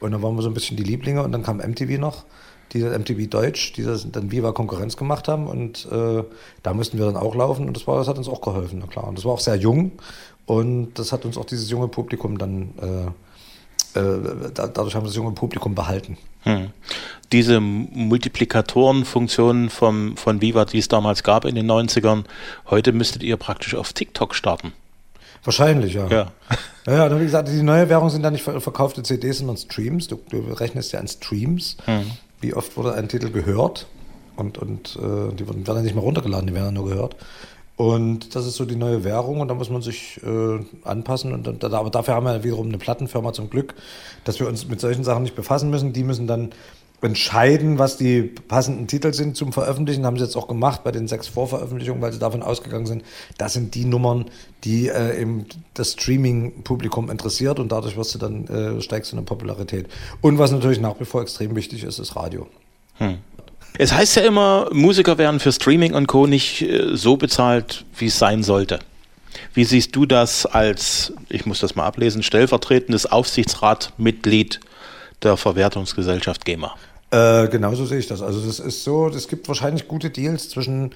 Und 0.00 0.12
dann 0.12 0.22
waren 0.22 0.34
wir 0.34 0.42
so 0.42 0.48
ein 0.48 0.54
bisschen 0.54 0.76
die 0.76 0.82
Lieblinge 0.82 1.22
und 1.22 1.32
dann 1.32 1.42
kam 1.42 1.58
MTV 1.58 1.98
noch, 1.98 2.24
die 2.72 2.82
MTV 2.82 3.28
Deutsch, 3.28 3.72
die 3.72 3.82
dann 3.82 4.30
Viva 4.30 4.52
Konkurrenz 4.52 4.96
gemacht 4.96 5.28
haben 5.28 5.46
und 5.46 5.86
äh, 5.90 6.22
da 6.62 6.74
mussten 6.74 6.98
wir 6.98 7.06
dann 7.06 7.16
auch 7.16 7.34
laufen 7.34 7.66
und 7.66 7.76
das, 7.76 7.86
war, 7.86 7.98
das 7.98 8.08
hat 8.08 8.18
uns 8.18 8.28
auch 8.28 8.40
geholfen, 8.40 8.78
na 8.80 8.86
klar. 8.86 9.08
Und 9.08 9.18
das 9.18 9.24
war 9.24 9.32
auch 9.32 9.40
sehr 9.40 9.56
jung 9.56 9.92
und 10.46 10.94
das 10.94 11.12
hat 11.12 11.24
uns 11.24 11.36
auch 11.36 11.44
dieses 11.44 11.70
junge 11.70 11.88
Publikum 11.88 12.38
dann, 12.38 12.70
äh, 12.80 13.10
äh, 13.94 14.50
dadurch 14.54 14.94
haben 14.94 15.04
wir 15.04 15.08
das 15.08 15.16
junge 15.16 15.32
Publikum 15.32 15.74
behalten. 15.74 16.16
Hm. 16.42 16.70
Diese 17.32 17.60
Multiplikatorenfunktionen 17.60 19.70
vom, 19.70 20.16
von 20.16 20.40
Viva, 20.40 20.64
die 20.64 20.78
es 20.78 20.88
damals 20.88 21.22
gab 21.22 21.44
in 21.44 21.54
den 21.54 21.70
90ern, 21.70 22.24
heute 22.70 22.92
müsstet 22.92 23.22
ihr 23.22 23.36
praktisch 23.36 23.74
auf 23.74 23.92
TikTok 23.92 24.34
starten. 24.34 24.72
Wahrscheinlich, 25.44 25.94
ja. 25.94 26.06
Ja, 26.08 26.32
ja, 26.86 27.08
ja 27.08 27.20
wie 27.20 27.24
gesagt, 27.24 27.48
die 27.48 27.62
neue 27.62 27.88
Währung 27.88 28.10
sind 28.10 28.22
ja 28.22 28.30
nicht 28.30 28.42
verkaufte 28.42 29.02
CDs, 29.02 29.38
sondern 29.38 29.56
Streams. 29.56 30.08
Du, 30.08 30.20
du 30.30 30.38
rechnest 30.52 30.92
ja 30.92 31.00
an 31.00 31.08
Streams. 31.08 31.76
Hm. 31.84 32.10
Wie 32.40 32.54
oft 32.54 32.76
wurde 32.76 32.94
ein 32.94 33.08
Titel 33.08 33.30
gehört? 33.30 33.86
Und, 34.36 34.58
und 34.58 34.96
äh, 34.96 35.34
die 35.34 35.48
werden 35.48 35.64
ja 35.66 35.82
nicht 35.82 35.96
mehr 35.96 36.04
runtergeladen, 36.04 36.46
die 36.46 36.54
werden 36.54 36.66
ja 36.66 36.72
nur 36.72 36.88
gehört. 36.88 37.16
Und 37.78 38.34
das 38.34 38.44
ist 38.44 38.56
so 38.56 38.64
die 38.64 38.74
neue 38.74 39.04
Währung 39.04 39.40
und 39.40 39.46
da 39.46 39.54
muss 39.54 39.70
man 39.70 39.82
sich 39.82 40.20
äh, 40.24 40.58
anpassen. 40.82 41.32
Und, 41.32 41.46
und, 41.46 41.62
aber 41.64 41.90
dafür 41.90 42.14
haben 42.14 42.26
wir 42.26 42.42
wiederum 42.42 42.66
eine 42.66 42.76
Plattenfirma 42.76 43.32
zum 43.32 43.50
Glück, 43.50 43.74
dass 44.24 44.40
wir 44.40 44.48
uns 44.48 44.66
mit 44.66 44.80
solchen 44.80 45.04
Sachen 45.04 45.22
nicht 45.22 45.36
befassen 45.36 45.70
müssen. 45.70 45.92
Die 45.92 46.02
müssen 46.02 46.26
dann 46.26 46.50
entscheiden, 47.02 47.78
was 47.78 47.96
die 47.96 48.22
passenden 48.22 48.88
Titel 48.88 49.12
sind 49.12 49.36
zum 49.36 49.52
Veröffentlichen. 49.52 50.04
Haben 50.04 50.16
sie 50.16 50.24
jetzt 50.24 50.34
auch 50.34 50.48
gemacht 50.48 50.82
bei 50.82 50.90
den 50.90 51.06
sechs 51.06 51.28
Vorveröffentlichungen, 51.28 52.02
weil 52.02 52.12
sie 52.12 52.18
davon 52.18 52.42
ausgegangen 52.42 52.86
sind, 52.86 53.04
das 53.38 53.52
sind 53.52 53.76
die 53.76 53.84
Nummern, 53.84 54.24
die 54.64 54.88
äh, 54.88 55.20
eben 55.20 55.46
das 55.74 55.92
Streaming-Publikum 55.92 57.08
interessiert 57.10 57.60
und 57.60 57.70
dadurch 57.70 57.96
wirst 57.96 58.12
du 58.12 58.18
dann 58.18 58.48
äh, 58.48 58.82
steigst 58.82 59.12
du 59.12 59.16
in 59.16 59.22
der 59.22 59.28
Popularität. 59.28 59.86
Und 60.20 60.38
was 60.40 60.50
natürlich 60.50 60.80
nach 60.80 60.98
wie 60.98 61.04
vor 61.04 61.22
extrem 61.22 61.54
wichtig 61.54 61.84
ist, 61.84 62.00
ist 62.00 62.16
Radio. 62.16 62.48
Hm. 62.94 63.18
Es 63.80 63.92
heißt 63.92 64.16
ja 64.16 64.22
immer, 64.22 64.68
Musiker 64.72 65.18
werden 65.18 65.38
für 65.38 65.52
Streaming 65.52 65.94
und 65.94 66.08
Co. 66.08 66.26
nicht 66.26 66.62
äh, 66.62 66.96
so 66.96 67.16
bezahlt, 67.16 67.84
wie 67.96 68.06
es 68.06 68.18
sein 68.18 68.42
sollte. 68.42 68.80
Wie 69.54 69.62
siehst 69.62 69.94
du 69.94 70.04
das 70.04 70.46
als, 70.46 71.12
ich 71.28 71.46
muss 71.46 71.60
das 71.60 71.76
mal 71.76 71.86
ablesen, 71.86 72.24
stellvertretendes 72.24 73.06
Aufsichtsratmitglied 73.06 74.58
der 75.22 75.36
Verwertungsgesellschaft 75.36 76.44
GEMA? 76.44 76.74
Äh, 77.12 77.46
genauso 77.48 77.86
sehe 77.86 78.00
ich 78.00 78.08
das. 78.08 78.20
Also 78.20 78.44
das 78.44 78.58
ist 78.58 78.82
so, 78.82 79.06
es 79.08 79.28
gibt 79.28 79.46
wahrscheinlich 79.46 79.86
gute 79.86 80.10
Deals 80.10 80.50
zwischen 80.50 80.92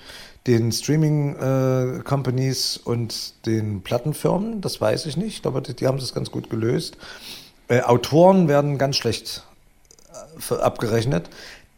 den 0.49 0.73
Streaming-Companies 0.73 2.79
äh, 2.79 2.89
und 2.89 3.47
den 3.47 3.83
Plattenfirmen. 3.83 4.61
Das 4.61 4.81
weiß 4.81 5.07
ich 5.07 5.17
nicht, 5.17 5.47
aber 5.47 5.61
die, 5.61 5.75
die 5.75 5.87
haben 5.87 5.99
das 5.99 6.13
ganz 6.13 6.33
gut 6.33 6.51
gelöst. 6.51 6.97
Äh, 7.69 7.83
Autoren 7.83 8.49
werden 8.49 8.77
ganz 8.77 8.97
schlecht 8.97 9.45
äh, 10.51 10.55
abgerechnet. 10.55 11.31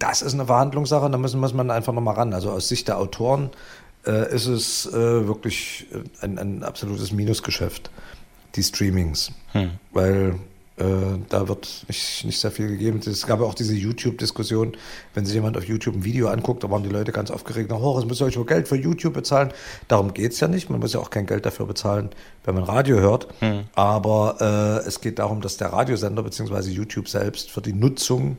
Das 0.06 0.20
ist 0.20 0.34
eine 0.34 0.44
Verhandlungssache, 0.44 1.08
da 1.08 1.16
müssen, 1.16 1.40
muss 1.40 1.54
man 1.54 1.70
einfach 1.70 1.94
nochmal 1.94 2.16
ran. 2.16 2.34
Also 2.34 2.50
aus 2.50 2.68
Sicht 2.68 2.88
der 2.88 2.98
Autoren 2.98 3.48
äh, 4.06 4.34
ist 4.34 4.46
es 4.46 4.84
äh, 4.86 4.92
wirklich 5.26 5.86
ein, 6.20 6.38
ein 6.38 6.62
absolutes 6.62 7.10
Minusgeschäft, 7.10 7.90
die 8.54 8.62
Streamings. 8.62 9.32
Hm. 9.52 9.70
Weil 9.92 10.34
äh, 10.76 10.84
da 11.30 11.48
wird 11.48 11.86
nicht, 11.88 12.22
nicht 12.26 12.38
sehr 12.38 12.50
viel 12.50 12.68
gegeben. 12.68 13.00
Es 13.06 13.26
gab 13.26 13.40
ja 13.40 13.46
auch 13.46 13.54
diese 13.54 13.72
YouTube-Diskussion, 13.74 14.76
wenn 15.14 15.24
sich 15.24 15.36
jemand 15.36 15.56
auf 15.56 15.64
YouTube 15.64 15.94
ein 15.94 16.04
Video 16.04 16.28
anguckt, 16.28 16.62
da 16.64 16.70
waren 16.70 16.82
die 16.82 16.90
Leute 16.90 17.10
ganz 17.10 17.30
aufgeregt, 17.30 17.72
oh, 17.72 17.98
es 17.98 18.04
müsst 18.04 18.20
ihr 18.20 18.26
euch 18.26 18.36
wohl 18.36 18.44
Geld 18.44 18.68
für 18.68 18.76
YouTube 18.76 19.14
bezahlen. 19.14 19.52
Darum 19.88 20.12
geht 20.12 20.32
es 20.32 20.40
ja 20.40 20.48
nicht. 20.48 20.68
Man 20.68 20.80
muss 20.80 20.92
ja 20.92 21.00
auch 21.00 21.08
kein 21.08 21.24
Geld 21.24 21.46
dafür 21.46 21.64
bezahlen, 21.64 22.10
wenn 22.44 22.56
man 22.56 22.64
Radio 22.64 23.00
hört. 23.00 23.28
Hm. 23.38 23.64
Aber 23.74 24.82
äh, 24.84 24.86
es 24.86 25.00
geht 25.00 25.18
darum, 25.18 25.40
dass 25.40 25.56
der 25.56 25.72
Radiosender 25.72 26.22
bzw. 26.22 26.68
YouTube 26.68 27.08
selbst 27.08 27.50
für 27.50 27.62
die 27.62 27.72
Nutzung 27.72 28.36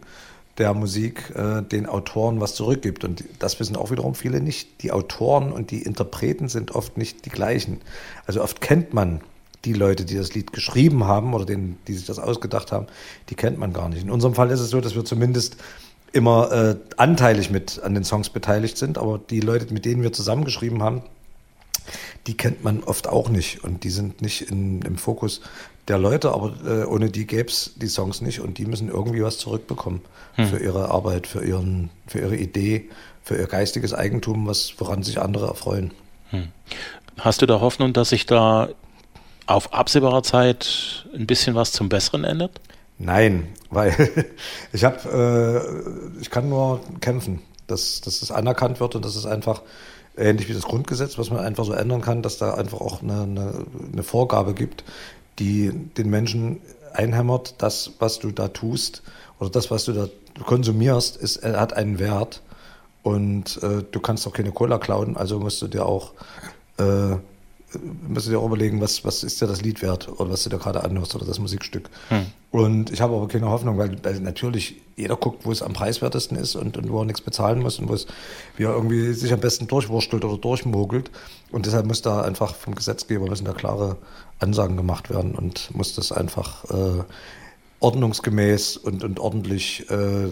der 0.58 0.74
Musik 0.74 1.34
äh, 1.36 1.62
den 1.62 1.86
Autoren 1.86 2.40
was 2.40 2.56
zurückgibt. 2.56 3.04
Und 3.04 3.24
das 3.40 3.60
wissen 3.60 3.76
auch 3.76 3.92
wiederum 3.92 4.16
viele 4.16 4.42
nicht. 4.42 4.82
Die 4.82 4.92
Autoren 4.92 5.52
und 5.52 5.72
die 5.72 5.82
Interpreten 5.82 6.48
sind 6.48 6.74
oft 6.74 6.98
nicht 6.98 7.26
die 7.26 7.30
gleichen. 7.30 7.82
Also 8.26 8.42
oft 8.42 8.62
kennt 8.62 8.94
man 8.94 9.22
die 9.66 9.74
Leute, 9.74 10.06
die 10.06 10.16
das 10.16 10.34
Lied 10.34 10.54
geschrieben 10.54 11.06
haben 11.06 11.34
oder 11.34 11.46
denen, 11.46 11.78
die 11.88 11.94
sich 11.94 12.06
das 12.06 12.20
ausgedacht 12.20 12.72
haben, 12.72 12.88
die 13.30 13.36
kennt 13.36 13.58
man 13.58 13.74
gar 13.74 13.90
nicht. 13.90 14.04
In 14.04 14.12
unserem 14.12 14.36
Fall 14.36 14.52
ist 14.52 14.60
es 14.60 14.70
so, 14.70 14.80
dass 14.80 14.96
wir 14.96 15.04
zumindest 15.04 15.58
immer 16.14 16.52
äh, 16.52 16.76
anteilig 16.98 17.50
mit 17.50 17.82
an 17.84 17.94
den 17.94 18.06
Songs 18.06 18.30
beteiligt 18.30 18.78
sind, 18.78 18.98
aber 18.98 19.20
die 19.20 19.42
Leute, 19.42 19.74
mit 19.74 19.84
denen 19.84 20.04
wir 20.04 20.14
zusammengeschrieben 20.14 20.82
haben, 20.82 21.02
die 22.28 22.38
kennt 22.38 22.64
man 22.64 22.84
oft 22.84 23.08
auch 23.08 23.30
nicht 23.30 23.64
und 23.64 23.84
die 23.84 23.90
sind 23.90 24.22
nicht 24.22 24.50
in, 24.50 24.82
im 24.84 24.98
Fokus 24.98 25.42
der 25.88 25.98
Leute, 25.98 26.32
aber 26.32 26.54
äh, 26.66 26.86
ohne 26.86 27.10
die 27.10 27.28
gäbe 27.28 27.50
es 27.50 27.74
die 27.76 27.88
Songs 27.88 28.22
nicht 28.22 28.40
und 28.40 28.58
die 28.58 28.66
müssen 28.66 28.90
irgendwie 28.90 29.24
was 29.24 29.38
zurückbekommen 29.38 30.02
hm. 30.36 30.48
für 30.48 30.58
ihre 30.58 30.90
Arbeit, 30.90 31.28
für, 31.28 31.44
ihren, 31.44 31.90
für 32.08 32.20
ihre 32.20 32.36
Idee, 32.36 32.90
für 33.24 33.36
ihr 33.36 33.48
geistiges 33.48 33.94
Eigentum, 33.94 34.48
was, 34.48 34.74
woran 34.78 35.04
sich 35.04 35.22
andere 35.22 35.48
erfreuen. 35.48 35.92
Hm. 36.30 36.48
Hast 37.20 37.42
du 37.42 37.46
da 37.46 37.62
Hoffnung, 37.62 37.94
dass 37.94 38.10
sich 38.10 38.26
da 38.26 38.70
auf 39.46 39.74
absehbarer 39.74 40.24
Zeit 40.24 41.06
ein 41.14 41.28
bisschen 41.28 41.56
was 41.56 41.72
zum 41.72 41.88
Besseren 41.88 42.24
ändert? 42.24 42.60
Nein, 42.98 43.48
weil 43.70 43.94
ich 44.74 44.84
habe, 44.84 44.98
äh, 46.18 46.22
ich 46.22 46.30
kann 46.30 46.50
nur 46.50 46.82
kämpfen, 47.00 47.42
dass, 47.68 48.02
dass 48.02 48.22
es 48.22 48.32
anerkannt 48.32 48.80
wird 48.80 48.96
und 48.96 49.06
dass 49.06 49.16
es 49.16 49.26
einfach 49.26 49.62
ähnlich 50.18 50.48
wie 50.48 50.54
das 50.54 50.64
Grundgesetz, 50.64 51.18
was 51.18 51.30
man 51.30 51.40
einfach 51.40 51.66
so 51.66 51.74
ändern 51.74 52.02
kann, 52.02 52.22
dass 52.22 52.38
da 52.38 52.54
einfach 52.54 52.80
auch 52.80 53.02
eine, 53.02 53.24
eine, 53.24 53.66
eine 53.92 54.04
Vorgabe 54.04 54.54
gibt, 54.54 54.84
die 55.40 55.72
den 55.98 56.10
Menschen 56.10 56.62
einhämmert, 56.94 57.56
das, 57.58 57.92
was 58.00 58.20
du 58.20 58.32
da 58.32 58.48
tust 58.50 59.04
oder 59.40 59.50
das, 59.50 59.72
was 59.72 59.86
du 59.86 59.94
da 59.94 60.08
konsumierst, 60.46 61.18
ist, 61.18 61.44
hat 61.44 61.74
einen 61.74 62.00
Wert. 62.00 62.42
Und 63.04 63.62
äh, 63.62 63.84
du 63.90 64.00
kannst 64.00 64.26
auch 64.28 64.34
keine 64.34 64.52
Cola 64.52 64.80
klauen, 64.80 65.16
also 65.16 65.40
musst 65.40 65.62
du 65.62 65.68
dir 65.68 65.86
auch 65.86 66.14
äh, 66.78 67.18
müsst 68.08 68.28
ihr 68.28 68.32
dir 68.32 68.40
auch 68.40 68.48
überlegen, 68.48 68.82
was, 68.82 69.04
was 69.04 69.24
ist 69.24 69.42
dir 69.42 69.48
das 69.48 69.62
Lied 69.62 69.82
wert 69.82 70.08
oder 70.08 70.32
was 70.32 70.44
du 70.44 70.50
da 70.50 70.58
gerade 70.58 70.84
anhörst 70.84 71.16
oder 71.16 71.26
das 71.26 71.40
Musikstück. 71.40 71.90
Hm. 72.10 72.26
Und 72.52 72.92
ich 72.92 73.02
habe 73.02 73.16
aber 73.16 73.28
keine 73.28 73.50
Hoffnung, 73.50 73.78
weil, 73.78 74.04
weil, 74.04 74.20
natürlich 74.20 74.82
jeder 74.96 75.18
guckt, 75.18 75.46
wo 75.46 75.52
es 75.52 75.62
am 75.62 75.74
preiswertesten 75.74 76.38
ist 76.38 76.56
und, 76.56 76.78
und 76.78 76.90
wo 76.90 77.00
er 77.00 77.06
nichts 77.06 77.22
bezahlen 77.22 77.60
muss 77.62 77.80
und 77.80 77.90
wo 77.90 77.94
es, 77.94 78.08
wie 78.56 78.64
er 78.64 78.74
irgendwie 78.74 79.14
sich 79.14 79.34
am 79.34 79.40
besten 79.40 79.68
durchwurstelt 79.68 80.24
oder 80.24 80.38
durchmogelt. 80.38 81.12
Und 81.52 81.66
deshalb 81.66 81.86
muss 81.86 82.02
da 82.02 82.22
einfach 82.22 82.56
vom 82.56 82.76
Gesetzgeber 82.76 83.28
müssen 83.28 83.46
da 83.46 83.54
klare 83.54 83.98
Ansagen 84.40 84.78
gemacht 84.78 85.10
werden 85.10 85.36
und 85.36 85.76
muss 85.76 85.96
das 85.96 86.12
einfach 86.12 86.64
äh, 86.66 87.04
ordnungsgemäß 87.80 88.78
und, 88.78 89.04
und 89.04 89.20
ordentlich 89.20 89.90
äh, 89.90 90.30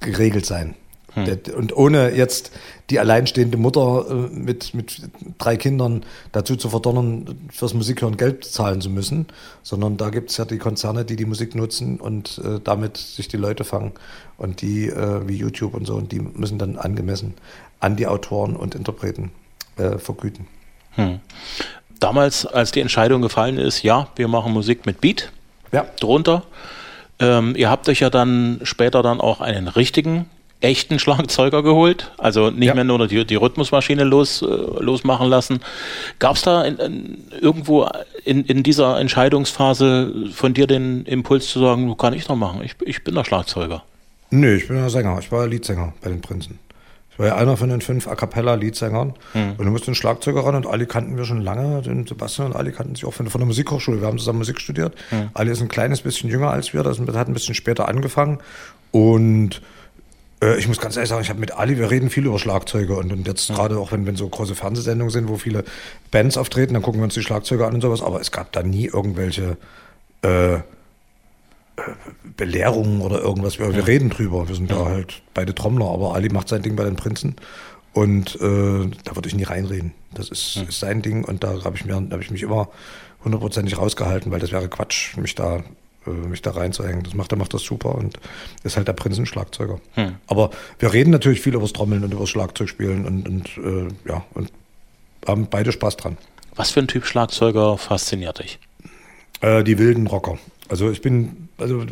geregelt 0.00 0.46
sein. 0.46 0.74
Hm. 1.14 1.38
Und 1.56 1.76
ohne 1.76 2.14
jetzt 2.14 2.52
die 2.90 2.98
alleinstehende 2.98 3.58
Mutter 3.58 4.06
äh, 4.08 4.14
mit, 4.34 4.74
mit 4.74 5.02
drei 5.38 5.56
Kindern 5.56 6.04
dazu 6.32 6.56
zu 6.56 6.70
verdonnern, 6.70 7.48
fürs 7.50 7.74
Musikhören 7.74 8.16
Geld 8.16 8.44
zahlen 8.44 8.80
zu 8.80 8.90
müssen, 8.90 9.26
sondern 9.62 9.96
da 9.96 10.10
gibt 10.10 10.30
es 10.30 10.36
ja 10.38 10.44
die 10.44 10.58
Konzerne, 10.58 11.04
die 11.04 11.16
die 11.16 11.26
Musik 11.26 11.54
nutzen 11.54 12.00
und 12.00 12.40
äh, 12.44 12.60
damit 12.62 12.96
sich 12.96 13.28
die 13.28 13.36
Leute 13.36 13.64
fangen. 13.64 13.92
Und 14.38 14.62
die, 14.62 14.88
äh, 14.88 15.28
wie 15.28 15.36
YouTube 15.36 15.74
und 15.74 15.86
so, 15.86 15.94
und 15.94 16.12
die 16.12 16.20
müssen 16.20 16.58
dann 16.58 16.76
angemessen 16.76 17.34
an 17.80 17.96
die 17.96 18.06
Autoren 18.06 18.56
und 18.56 18.74
Interpreten 18.74 19.30
äh, 19.76 19.98
vergüten. 19.98 20.46
Hm. 20.92 21.20
Damals, 22.00 22.46
als 22.46 22.72
die 22.72 22.80
Entscheidung 22.80 23.22
gefallen 23.22 23.58
ist, 23.58 23.82
ja, 23.82 24.08
wir 24.16 24.28
machen 24.28 24.52
Musik 24.52 24.86
mit 24.86 25.00
Beat 25.00 25.30
ja. 25.70 25.86
drunter. 26.00 26.42
Ähm, 27.18 27.54
ihr 27.56 27.70
habt 27.70 27.88
euch 27.88 28.00
ja 28.00 28.10
dann 28.10 28.60
später 28.64 29.02
dann 29.02 29.20
auch 29.20 29.40
einen 29.40 29.68
richtigen 29.68 30.28
echten 30.62 30.98
Schlagzeuger 30.98 31.62
geholt, 31.62 32.12
also 32.18 32.50
nicht 32.50 32.68
ja. 32.68 32.74
mehr 32.74 32.84
nur 32.84 33.06
die, 33.06 33.24
die 33.26 33.34
Rhythmusmaschine 33.34 34.04
los, 34.04 34.42
äh, 34.42 34.46
losmachen 34.46 35.28
lassen. 35.28 35.60
Gab 36.18 36.36
es 36.36 36.42
da 36.42 36.62
in, 36.62 36.76
in, 36.76 37.18
irgendwo 37.40 37.88
in, 38.24 38.44
in 38.44 38.62
dieser 38.62 38.98
Entscheidungsphase 39.00 40.30
von 40.32 40.54
dir 40.54 40.66
den 40.66 41.04
Impuls 41.04 41.48
zu 41.48 41.60
sagen, 41.60 41.86
du 41.86 41.94
kann 41.94 42.14
ich 42.14 42.28
noch 42.28 42.36
machen, 42.36 42.62
ich, 42.64 42.76
ich 42.84 43.04
bin 43.04 43.14
der 43.14 43.24
Schlagzeuger? 43.24 43.82
Nö, 44.30 44.56
ich 44.56 44.68
bin 44.68 44.76
der 44.76 44.88
Sänger, 44.88 45.18
ich 45.18 45.30
war 45.30 45.46
Leadsänger 45.46 45.92
bei 46.00 46.08
den 46.08 46.20
Prinzen. 46.20 46.58
Ich 47.12 47.18
war 47.18 47.26
ja 47.26 47.36
einer 47.36 47.58
von 47.58 47.68
den 47.68 47.82
fünf 47.82 48.08
A 48.08 48.14
Cappella-Leadsängern. 48.14 49.12
Hm. 49.32 49.54
Und 49.58 49.66
du 49.66 49.70
musst 49.70 49.86
den 49.86 49.94
Schlagzeuger 49.94 50.46
ran 50.46 50.54
und 50.54 50.66
Ali 50.66 50.86
kannten 50.86 51.18
wir 51.18 51.26
schon 51.26 51.42
lange. 51.42 51.82
Den 51.82 52.06
Sebastian 52.06 52.48
und 52.48 52.56
Ali 52.56 52.72
kannten 52.72 52.94
sich 52.94 53.04
auch 53.04 53.12
von, 53.12 53.28
von 53.28 53.38
der 53.38 53.46
Musikhochschule. 53.46 54.00
Wir 54.00 54.08
haben 54.08 54.18
zusammen 54.18 54.38
Musik 54.38 54.58
studiert. 54.58 54.94
Hm. 55.10 55.28
Ali 55.34 55.50
ist 55.50 55.60
ein 55.60 55.68
kleines 55.68 56.00
bisschen 56.00 56.30
jünger 56.30 56.50
als 56.50 56.72
wir. 56.72 56.82
Das 56.82 56.98
hat 56.98 57.28
ein 57.28 57.34
bisschen 57.34 57.54
später 57.54 57.86
angefangen. 57.86 58.38
Und 58.92 59.60
äh, 60.42 60.58
ich 60.58 60.68
muss 60.68 60.80
ganz 60.80 60.96
ehrlich 60.96 61.08
sagen, 61.08 61.22
ich 61.22 61.30
habe 61.30 61.40
mit 61.40 61.52
Ali, 61.52 61.78
wir 61.78 61.90
reden 61.90 62.10
viel 62.10 62.26
über 62.26 62.38
Schlagzeuge 62.38 62.96
und, 62.96 63.12
und 63.12 63.26
jetzt 63.26 63.48
ja. 63.48 63.54
gerade 63.54 63.78
auch, 63.78 63.92
wenn, 63.92 64.04
wenn 64.06 64.16
so 64.16 64.28
große 64.28 64.54
Fernsehsendungen 64.54 65.10
sind, 65.10 65.28
wo 65.28 65.36
viele 65.36 65.64
Bands 66.10 66.36
auftreten, 66.36 66.74
dann 66.74 66.82
gucken 66.82 67.00
wir 67.00 67.04
uns 67.04 67.14
die 67.14 67.22
Schlagzeuge 67.22 67.66
an 67.66 67.74
und 67.74 67.80
sowas, 67.80 68.02
aber 68.02 68.20
es 68.20 68.32
gab 68.32 68.52
da 68.52 68.62
nie 68.62 68.86
irgendwelche 68.86 69.56
äh, 70.24 70.54
äh 70.54 70.60
Belehrungen 72.36 73.00
oder 73.00 73.20
irgendwas. 73.20 73.58
Wir, 73.58 73.66
ja. 73.66 73.76
wir 73.76 73.86
reden 73.86 74.10
drüber. 74.10 74.48
Wir 74.48 74.54
sind 74.54 74.70
ja. 74.70 74.78
da 74.78 74.84
halt 74.86 75.22
beide 75.32 75.54
Trommler, 75.54 75.86
aber 75.86 76.14
Ali 76.14 76.28
macht 76.28 76.48
sein 76.48 76.62
Ding 76.62 76.76
bei 76.76 76.84
den 76.84 76.96
Prinzen 76.96 77.36
Und 77.92 78.36
äh, 78.36 78.90
da 79.04 79.14
würde 79.14 79.28
ich 79.28 79.34
nie 79.34 79.44
reinreden. 79.44 79.92
Das 80.12 80.28
ist, 80.28 80.56
hm. 80.56 80.68
ist 80.68 80.80
sein 80.80 81.02
Ding 81.02 81.24
und 81.24 81.44
da 81.44 81.64
habe 81.64 81.76
ich, 81.76 81.84
mir, 81.84 81.94
hab 81.94 82.20
ich 82.20 82.30
mich 82.30 82.42
immer 82.42 82.68
hundertprozentig 83.24 83.78
rausgehalten, 83.78 84.32
weil 84.32 84.40
das 84.40 84.50
wäre 84.50 84.68
Quatsch, 84.68 85.16
mich 85.16 85.34
da 85.34 85.62
mich 86.10 86.42
da 86.42 86.52
reinzuhängen. 86.52 87.02
Das 87.02 87.14
macht 87.14 87.32
er 87.32 87.38
macht 87.38 87.54
das 87.54 87.62
super 87.62 87.94
und 87.94 88.18
ist 88.64 88.76
halt 88.76 88.88
der 88.88 88.92
Prinzenschlagzeuger. 88.92 89.80
Hm. 89.94 90.16
Aber 90.26 90.50
wir 90.78 90.92
reden 90.92 91.10
natürlich 91.10 91.40
viel 91.40 91.54
über 91.54 91.62
das 91.62 91.72
Trommeln 91.72 92.04
und 92.04 92.12
über 92.12 92.22
das 92.22 92.30
Schlagzeugspielen 92.30 93.06
und, 93.06 93.28
und 93.28 93.48
äh, 93.58 93.88
ja, 94.08 94.24
und 94.34 94.52
haben 95.26 95.46
beide 95.48 95.72
Spaß 95.72 95.96
dran. 95.96 96.16
Was 96.54 96.70
für 96.70 96.80
ein 96.80 96.88
Typ 96.88 97.06
Schlagzeuger 97.06 97.78
fasziniert 97.78 98.40
dich? 98.40 98.58
Äh, 99.40 99.64
die 99.64 99.78
wilden 99.78 100.06
Rocker. 100.06 100.38
Also 100.68 100.90
ich 100.90 101.02
bin, 101.02 101.48
also 101.58 101.84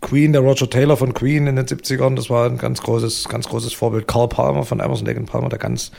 Queen, 0.00 0.32
der 0.32 0.42
Roger 0.42 0.68
Taylor 0.68 0.96
von 0.96 1.14
Queen 1.14 1.46
in 1.46 1.56
den 1.56 1.66
70ern, 1.66 2.16
das 2.16 2.30
war 2.30 2.48
ein 2.48 2.58
ganz 2.58 2.82
großes, 2.82 3.28
ganz 3.28 3.48
großes 3.48 3.72
Vorbild. 3.72 4.06
Carl 4.06 4.28
Palmer 4.28 4.64
von 4.64 4.80
Emerson 4.80 5.06
Lake 5.06 5.20
Palmer, 5.22 5.48
der 5.48 5.58
ganz 5.58 5.92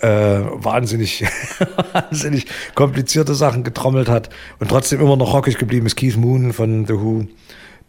äh, 0.00 0.40
wahnsinnig, 0.64 1.24
wahnsinnig 1.92 2.46
komplizierte 2.74 3.34
Sachen 3.34 3.64
getrommelt 3.64 4.08
hat 4.08 4.30
und 4.58 4.68
trotzdem 4.68 5.00
immer 5.00 5.16
noch 5.16 5.34
rockig 5.34 5.58
geblieben 5.58 5.86
ist. 5.86 5.96
Keith 5.96 6.16
Moon 6.16 6.52
von 6.52 6.86
The 6.86 6.94
Who. 6.94 7.26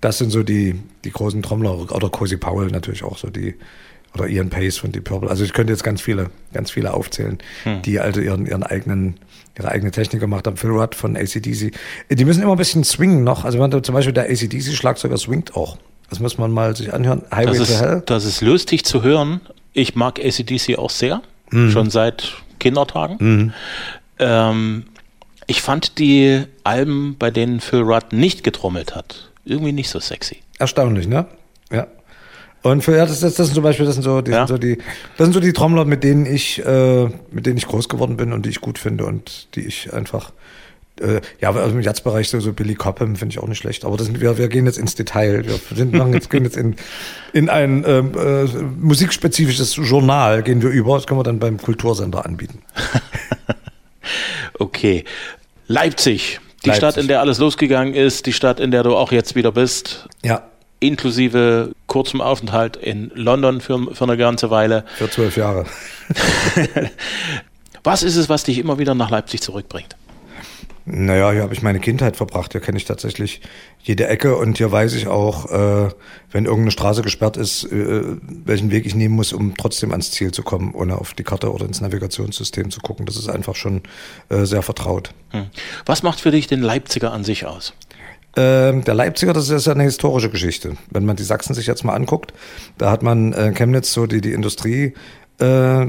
Das 0.01 0.17
sind 0.17 0.31
so 0.31 0.43
die, 0.43 0.79
die 1.05 1.11
großen 1.11 1.41
Trommler. 1.41 1.91
Oder 1.91 2.09
Cozy 2.09 2.37
Powell 2.37 2.67
natürlich 2.67 3.03
auch 3.03 3.17
so 3.17 3.29
die, 3.29 3.55
oder 4.13 4.27
Ian 4.27 4.49
Pace 4.49 4.77
von 4.77 4.91
Deep 4.91 5.05
Purple. 5.05 5.29
Also 5.29 5.43
ich 5.43 5.53
könnte 5.53 5.73
jetzt 5.73 5.83
ganz 5.83 6.01
viele, 6.01 6.29
ganz 6.53 6.71
viele 6.71 6.93
aufzählen, 6.93 7.37
hm. 7.63 7.81
die 7.81 7.99
also 7.99 8.21
ihren, 8.21 8.45
ihren 8.45 8.63
eigenen, 8.63 9.15
ihre 9.57 9.69
eigene 9.69 9.91
Technik 9.91 10.21
gemacht 10.21 10.45
haben. 10.45 10.57
Phil 10.57 10.71
Rudd 10.71 10.95
von 10.95 11.15
ACDC. 11.15 11.71
Die 12.09 12.25
müssen 12.25 12.43
immer 12.43 12.51
ein 12.51 12.57
bisschen 12.57 12.83
swingen 12.83 13.23
noch. 13.23 13.45
Also 13.45 13.59
wenn 13.59 13.83
zum 13.83 13.95
Beispiel 13.95 14.13
der 14.13 14.29
ACDC-Schlagzeuger 14.29 15.17
swingt 15.17 15.55
auch. 15.55 15.77
Das 16.09 16.19
muss 16.19 16.37
man 16.37 16.51
mal 16.51 16.75
sich 16.75 16.93
anhören. 16.93 17.23
Highway 17.33 17.57
das 17.57 17.69
to 17.69 17.73
ist, 17.73 17.81
Hell. 17.81 18.03
Das 18.05 18.25
ist 18.25 18.41
lustig 18.41 18.85
zu 18.85 19.01
hören. 19.01 19.41
Ich 19.71 19.95
mag 19.95 20.19
ACDC 20.23 20.77
auch 20.77 20.91
sehr 20.91 21.21
mhm. 21.53 21.71
schon 21.71 21.89
seit 21.89 22.33
Kindertagen. 22.59 23.17
Mhm. 23.19 23.53
Ähm, 24.19 24.85
ich 25.47 25.61
fand 25.61 25.99
die 25.99 26.43
Alben, 26.63 27.15
bei 27.17 27.31
denen 27.31 27.59
Phil 27.59 27.81
Rudd 27.81 28.11
nicht 28.11 28.43
getrommelt 28.43 28.95
hat, 28.95 29.31
irgendwie 29.45 29.73
nicht 29.73 29.89
so 29.89 29.99
sexy. 29.99 30.37
Erstaunlich, 30.59 31.07
ne? 31.07 31.25
Ja. 31.71 31.87
Und 32.61 32.81
für, 32.81 32.95
ja, 32.95 33.05
das, 33.05 33.19
das, 33.19 33.35
das 33.35 33.47
sind 33.47 33.55
zum 33.55 33.63
Beispiel, 33.63 33.85
das 33.85 33.95
sind 33.95 34.03
so, 34.03 34.21
die, 34.21 34.31
ja. 34.31 34.47
sind 34.47 34.55
so 34.55 34.57
die, 34.57 34.77
das 35.17 35.25
sind 35.25 35.33
so 35.33 35.41
die 35.41 35.51
Trommler, 35.51 35.83
mit 35.83 36.03
denen 36.03 36.25
ich, 36.25 36.65
äh, 36.65 37.09
mit 37.31 37.45
denen 37.45 37.57
ich 37.57 37.67
groß 37.67 37.89
geworden 37.89 38.15
bin 38.15 38.31
und 38.31 38.45
die 38.45 38.49
ich 38.49 38.61
gut 38.61 38.79
finde 38.79 39.05
und 39.05 39.53
die 39.55 39.61
ich 39.61 39.93
einfach 39.93 40.31
äh, 41.01 41.21
ja, 41.41 41.51
also 41.51 41.75
im 41.75 41.81
Jazzbereich 41.81 42.29
so, 42.29 42.39
so 42.39 42.53
Billy 42.53 42.75
Cobham 42.75 43.15
finde 43.15 43.33
ich 43.33 43.39
auch 43.39 43.47
nicht 43.47 43.57
schlecht. 43.57 43.85
Aber 43.85 43.97
das 43.97 44.13
wir, 44.13 44.37
wir 44.37 44.47
gehen 44.47 44.65
jetzt 44.65 44.77
ins 44.77 44.95
Detail. 44.95 45.45
Wir 45.45 45.59
sind, 45.75 45.93
machen 45.93 46.13
jetzt, 46.13 46.29
gehen 46.29 46.43
jetzt 46.43 46.57
in, 46.57 46.75
in 47.33 47.49
ein 47.49 47.83
ähm, 47.87 48.11
äh, 48.15 48.45
musikspezifisches 48.79 49.75
Journal 49.75 50.43
gehen 50.43 50.61
wir 50.61 50.69
über. 50.69 50.95
Das 50.95 51.07
können 51.07 51.19
wir 51.19 51.23
dann 51.23 51.39
beim 51.39 51.57
Kultursender 51.57 52.25
anbieten. 52.25 52.61
okay. 54.59 55.03
Leipzig, 55.67 56.39
die 56.63 56.69
Leipzig. 56.69 56.77
Stadt, 56.77 56.97
in 56.97 57.07
der 57.07 57.21
alles 57.21 57.39
losgegangen 57.39 57.93
ist, 57.95 58.25
die 58.25 58.33
Stadt, 58.33 58.59
in 58.59 58.71
der 58.71 58.83
du 58.83 58.95
auch 58.95 59.11
jetzt 59.11 59.35
wieder 59.35 59.51
bist. 59.51 60.07
Ja. 60.23 60.43
Inklusive 60.79 61.71
kurzem 61.87 62.21
Aufenthalt 62.21 62.75
in 62.75 63.09
London 63.15 63.61
für, 63.61 63.95
für 63.95 64.03
eine 64.03 64.17
ganze 64.17 64.51
Weile. 64.51 64.83
Für 64.97 65.09
zwölf 65.09 65.37
Jahre. 65.37 65.65
was 67.83 68.03
ist 68.03 68.17
es, 68.17 68.27
was 68.27 68.43
dich 68.43 68.59
immer 68.59 68.77
wieder 68.77 68.93
nach 68.93 69.09
Leipzig 69.09 69.41
zurückbringt? 69.41 69.95
Naja, 70.85 71.31
hier 71.31 71.43
habe 71.43 71.53
ich 71.53 71.61
meine 71.61 71.79
Kindheit 71.79 72.17
verbracht. 72.17 72.51
Hier 72.51 72.59
kenne 72.59 72.77
ich 72.77 72.83
tatsächlich 72.83 73.41
jede 73.79 74.07
Ecke 74.07 74.35
und 74.35 74.57
hier 74.57 74.71
weiß 74.71 74.93
ich 74.95 75.07
auch, 75.07 75.49
äh, 75.49 75.89
wenn 76.31 76.45
irgendeine 76.45 76.71
Straße 76.71 77.01
gesperrt 77.01 77.37
ist, 77.37 77.63
äh, 77.71 78.03
welchen 78.45 78.69
Weg 78.69 78.85
ich 78.85 78.93
nehmen 78.93 79.15
muss, 79.15 79.31
um 79.31 79.55
trotzdem 79.55 79.91
ans 79.91 80.11
Ziel 80.11 80.31
zu 80.31 80.43
kommen, 80.43 80.73
ohne 80.73 80.97
auf 80.97 81.13
die 81.13 81.23
Karte 81.23 81.53
oder 81.53 81.65
ins 81.65 81.79
Navigationssystem 81.79 82.69
zu 82.69 82.81
gucken. 82.81 83.05
Das 83.05 83.15
ist 83.15 83.29
einfach 83.29 83.55
schon 83.55 83.81
äh, 84.27 84.43
sehr 84.43 84.61
vertraut. 84.61 85.11
Hm. 85.29 85.45
Was 85.85 86.03
macht 86.03 86.19
für 86.19 86.31
dich 86.31 86.47
den 86.47 86.61
Leipziger 86.61 87.13
an 87.13 87.23
sich 87.23 87.45
aus? 87.45 87.73
Ähm, 88.35 88.83
der 88.83 88.95
Leipziger, 88.95 89.31
das 89.31 89.49
ist 89.49 89.67
ja 89.67 89.73
eine 89.73 89.83
historische 89.83 90.29
Geschichte. 90.29 90.75
Wenn 90.89 91.05
man 91.05 91.15
die 91.15 91.23
Sachsen 91.23 91.53
sich 91.53 91.67
jetzt 91.67 91.83
mal 91.83 91.93
anguckt, 91.93 92.33
da 92.77 92.91
hat 92.91 93.03
man 93.03 93.31
äh, 93.31 93.53
Chemnitz 93.53 93.93
so 93.93 94.07
die, 94.07 94.21
die 94.21 94.33
Industrie 94.33 94.95
äh, 95.39 95.85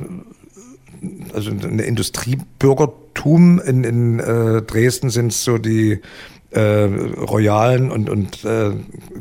also 1.33 1.51
eine 1.51 1.83
Industriebürgertum. 1.83 3.61
In, 3.61 3.85
in 3.85 4.21
äh, 4.21 4.62
Dresden 4.62 5.11
sind 5.11 5.33
so 5.33 5.59
die 5.59 6.01
äh, 6.55 6.85
royalen 6.85 7.90
und, 7.90 8.09
und 8.09 8.45
äh, 8.45 8.71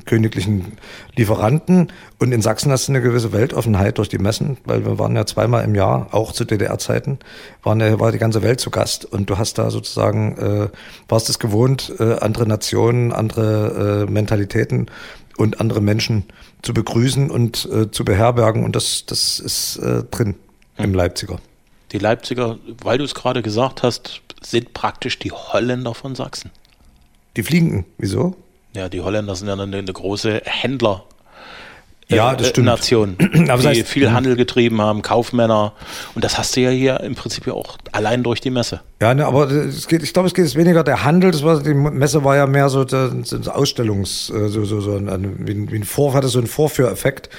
königlichen 0.06 0.74
Lieferanten. 1.16 1.92
Und 2.20 2.32
in 2.32 2.42
Sachsen 2.42 2.72
hast 2.72 2.88
du 2.88 2.92
eine 2.92 3.02
gewisse 3.02 3.34
Weltoffenheit 3.34 3.98
durch 3.98 4.10
die 4.10 4.20
Messen, 4.20 4.58
weil 4.66 4.86
wir 4.86 5.00
waren 5.00 5.16
ja 5.16 5.26
zweimal 5.26 5.64
im 5.64 5.74
Jahr, 5.74 6.10
auch 6.12 6.32
zu 6.32 6.46
DDR-Zeiten, 6.46 7.20
waren 7.64 7.80
ja, 7.80 8.00
war 8.00 8.12
die 8.12 8.20
ganze 8.20 8.44
Welt 8.44 8.60
zu 8.60 8.70
Gast. 8.70 9.06
Und 9.06 9.30
du 9.30 9.38
hast 9.38 9.58
da 9.58 9.72
sozusagen, 9.72 10.38
äh, 10.38 10.68
warst 11.10 11.30
es 11.30 11.40
gewohnt, 11.40 11.94
äh, 12.00 12.18
andere 12.20 12.48
Nationen, 12.48 13.12
andere 13.12 14.06
äh, 14.08 14.12
Mentalitäten 14.12 14.92
und 15.36 15.60
andere 15.60 15.82
Menschen 15.82 16.26
zu 16.62 16.74
begrüßen 16.74 17.32
und 17.32 17.68
äh, 17.72 17.90
zu 17.90 18.06
beherbergen. 18.06 18.64
Und 18.64 18.76
das, 18.76 19.06
das 19.08 19.40
ist 19.40 19.78
äh, 19.78 20.04
drin 20.04 20.36
im 20.78 20.94
Leipziger. 20.94 21.40
Die 21.94 22.00
Leipziger, 22.00 22.58
weil 22.84 22.98
du 22.98 23.04
es 23.04 23.14
gerade 23.14 23.42
gesagt 23.42 23.84
hast, 23.84 24.22
sind 24.42 24.74
praktisch 24.74 25.20
die 25.20 25.32
Holländer 25.32 25.94
von 25.94 26.16
Sachsen. 26.16 26.52
Die 27.38 27.44
Fliegenden, 27.44 27.86
wieso? 27.98 28.36
Ja, 28.76 28.90
die 28.90 29.02
Holländer 29.02 29.36
sind 29.36 29.48
ja 29.48 29.54
eine, 29.54 29.78
eine 29.78 29.94
große 29.94 30.42
Händler. 30.44 31.06
Ja, 32.16 32.36
das 32.36 32.50
stimmt. 32.50 32.66
Nation, 32.66 33.16
Aber 33.50 33.62
die 33.62 33.68
heißt, 33.68 33.88
viel 33.88 34.12
Handel 34.12 34.36
getrieben 34.36 34.82
haben, 34.82 35.02
Kaufmänner. 35.02 35.74
Und 36.16 36.24
das 36.24 36.38
hast 36.38 36.56
du 36.56 36.62
ja 36.62 36.70
hier 36.70 37.00
im 37.02 37.16
Prinzip 37.16 37.48
auch 37.48 37.78
allein 37.92 38.24
durch 38.24 38.42
die 38.42 38.50
Messe. 38.50 38.82
Ja, 39.02 39.14
ne, 39.14 39.26
aber 39.26 39.50
es 39.50 39.88
geht, 39.88 40.02
ich 40.04 40.14
glaube, 40.14 40.28
es 40.28 40.34
geht 40.34 40.46
jetzt 40.46 40.56
weniger 40.56 40.84
der 40.84 41.04
Handel. 41.04 41.32
Das 41.32 41.44
war, 41.44 41.62
die 41.62 41.74
Messe 41.74 42.24
war 42.24 42.36
ja 42.36 42.48
mehr 42.48 42.70
so 42.70 42.84
das 42.84 43.48
Ausstellungs, 43.48 44.30
äh, 44.30 44.48
so, 44.48 44.64
so, 44.66 44.82
so 44.82 44.96
ein, 44.96 45.36
wie 45.46 45.52
ein, 45.52 45.72
wie 45.72 45.76
ein 45.76 45.84
Vor, 45.84 46.14
hatte 46.14 46.28
so 46.28 46.40
einen 46.40 46.48
Vorführeffekt. 46.48 47.30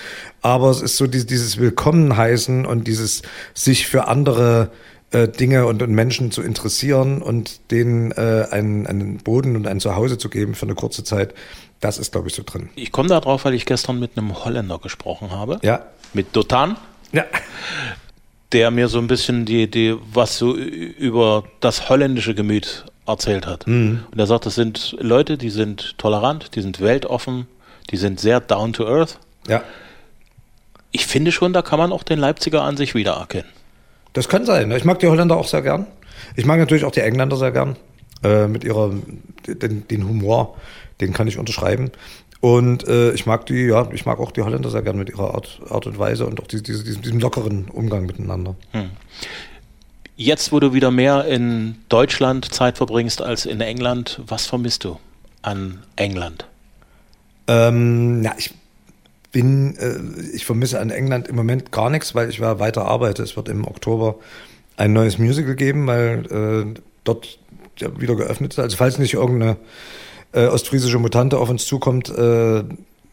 Aber 0.42 0.70
es 0.70 0.82
ist 0.82 0.96
so 0.96 1.06
dieses, 1.06 1.26
dieses 1.26 1.58
Willkommen 1.58 2.16
heißen 2.16 2.66
und 2.66 2.87
dieses 2.87 3.22
sich 3.54 3.87
für 3.87 4.08
andere 4.08 4.70
äh, 5.14 5.29
Dinge 5.29 5.66
und, 5.66 5.83
und, 5.83 5.92
Menschen 5.92 6.31
zu 6.31 6.42
interessieren 6.42 7.22
und 7.22 7.70
denen 7.70 8.11
äh, 8.12 8.46
einen, 8.50 8.87
einen 8.87 9.18
Boden 9.18 9.55
und 9.55 9.66
ein 9.66 9.79
Zuhause 9.79 10.18
zu 10.18 10.29
geben 10.29 10.55
für 10.55 10.66
eine 10.66 10.74
kurze 10.74 11.05
Zeit. 11.05 11.35
Das 11.81 11.98
ist, 11.98 12.12
glaube 12.12 12.29
ich, 12.29 12.35
so 12.35 12.42
drin. 12.44 12.68
Ich 12.74 12.90
komme 12.90 13.09
da 13.09 13.20
drauf, 13.20 13.44
weil 13.44 13.55
ich 13.55 13.64
gestern 13.64 14.00
mit 14.00 14.18
einem 14.18 14.44
Holländer 14.44 14.79
gesprochen 14.79 15.31
habe. 15.31 15.59
Ja. 15.62 15.87
Mit 16.14 16.35
Dotan. 16.35 16.77
Ja. 17.12 17.24
Der 18.53 18.70
mir 18.70 18.88
so 18.88 18.98
ein 18.98 19.07
bisschen 19.07 19.44
die, 19.44 19.70
die, 19.70 19.94
was 20.12 20.38
so 20.38 20.57
über 20.57 21.44
das 21.61 21.88
holländische 21.88 22.35
Gemüt 22.35 22.85
erzählt 23.07 23.46
hat. 23.46 23.66
Mhm. 23.66 24.05
Und 24.11 24.18
er 24.18 24.27
sagt, 24.27 24.46
das 24.46 24.55
sind 24.55 24.96
Leute, 24.98 25.38
die 25.38 25.50
sind 25.50 25.96
tolerant, 25.98 26.57
die 26.57 26.61
sind 26.61 26.81
weltoffen, 26.81 27.46
die 27.90 27.96
sind 27.96 28.18
sehr 28.18 28.40
down 28.40 28.72
to 28.72 28.87
earth. 28.87 29.18
Ja. 29.46 29.62
Ich 30.90 31.07
finde 31.07 31.33
schon, 31.33 31.53
da 31.53 31.62
kann 31.62 31.79
man 31.79 31.92
auch 31.92 32.03
den 32.03 32.18
Leipziger 32.18 32.62
an 32.62 32.77
sich 32.77 32.94
wiedererkennen. 32.94 33.50
Das 34.14 34.29
kann 34.29 34.46
sein. 34.46 34.68
Ne? 34.68 34.79
Ich 34.79 34.85
mag 34.85 34.98
die 35.00 35.07
Holländer 35.07 35.37
auch 35.37 35.46
sehr 35.46 35.62
gern. 35.62 35.87
Ich 36.37 36.46
mag 36.46 36.59
natürlich 36.59 36.85
auch 36.85 36.92
die 36.92 37.00
Engländer 37.00 37.37
sehr 37.37 37.53
gern. 37.53 37.77
Äh, 38.22 38.48
mit 38.48 38.64
ihrer, 38.64 38.90
den, 39.46 39.87
den 39.87 40.09
Humor, 40.09 40.57
den 41.03 41.12
kann 41.12 41.29
ich 41.29 41.38
unterschreiben. 41.38 41.90
Und 42.40 42.88
äh, 42.88 43.12
ich 43.12 43.27
mag 43.27 43.44
die, 43.46 43.66
ja, 43.66 43.88
ich 43.92 44.07
mag 44.07 44.18
auch 44.18 44.31
die 44.31 44.42
Holländer 44.42 44.70
sehr 44.70 44.83
gern 44.83 44.96
mit 44.96 45.11
ihrer 45.11 45.35
Art, 45.35 45.61
Art 45.68 45.87
und 45.87 45.98
Weise 45.98 46.27
und 46.27 46.40
auch 46.40 46.46
diese, 46.46 46.62
diese, 46.62 46.85
diesem, 46.85 47.03
diesem 47.03 47.18
lockeren 47.18 47.68
Umgang 47.68 48.07
miteinander. 48.07 48.55
Hm. 48.72 48.90
Jetzt, 50.16 50.53
wo 50.53 50.61
du 50.61 50.72
wieder 50.72 50.90
mehr 50.90 51.27
in 51.27 51.77
Deutschland 51.88 52.53
Zeit 52.55 52.79
verbringst 52.79 53.20
als 53.20 53.46
in 53.46 53.61
England, 53.61 54.22
was 54.27 54.46
vermisst 54.46 54.85
du 54.85 54.98
an 55.42 55.83
England? 55.96 56.46
Ähm, 57.46 58.22
ja, 58.22 58.35
ich 58.38 58.55
bin, 59.34 59.76
äh, 59.76 59.98
ich 60.32 60.46
vermisse 60.46 60.80
an 60.80 60.90
England 60.90 61.26
im 61.26 61.34
Moment 61.34 61.72
gar 61.72 61.90
nichts, 61.90 62.14
weil 62.14 62.30
ich 62.30 62.40
weiter 62.40 62.86
arbeite. 62.86 63.22
Es 63.24 63.36
wird 63.36 63.48
im 63.48 63.66
Oktober 63.66 64.14
ein 64.76 64.92
neues 64.92 65.18
Musical 65.18 65.56
geben, 65.56 65.88
weil 65.88 66.24
äh, 66.30 66.80
dort 67.02 67.40
ja, 67.76 68.00
wieder 68.00 68.14
geöffnet 68.14 68.52
ist. 68.52 68.60
Also 68.60 68.76
falls 68.76 68.98
nicht 68.98 69.14
irgendeine 69.14 69.56
äh, 70.32 70.46
ostfriesische 70.46 71.00
Mutante 71.00 71.38
auf 71.38 71.50
uns 71.50 71.66
zukommt, 71.66 72.10
äh, 72.10 72.62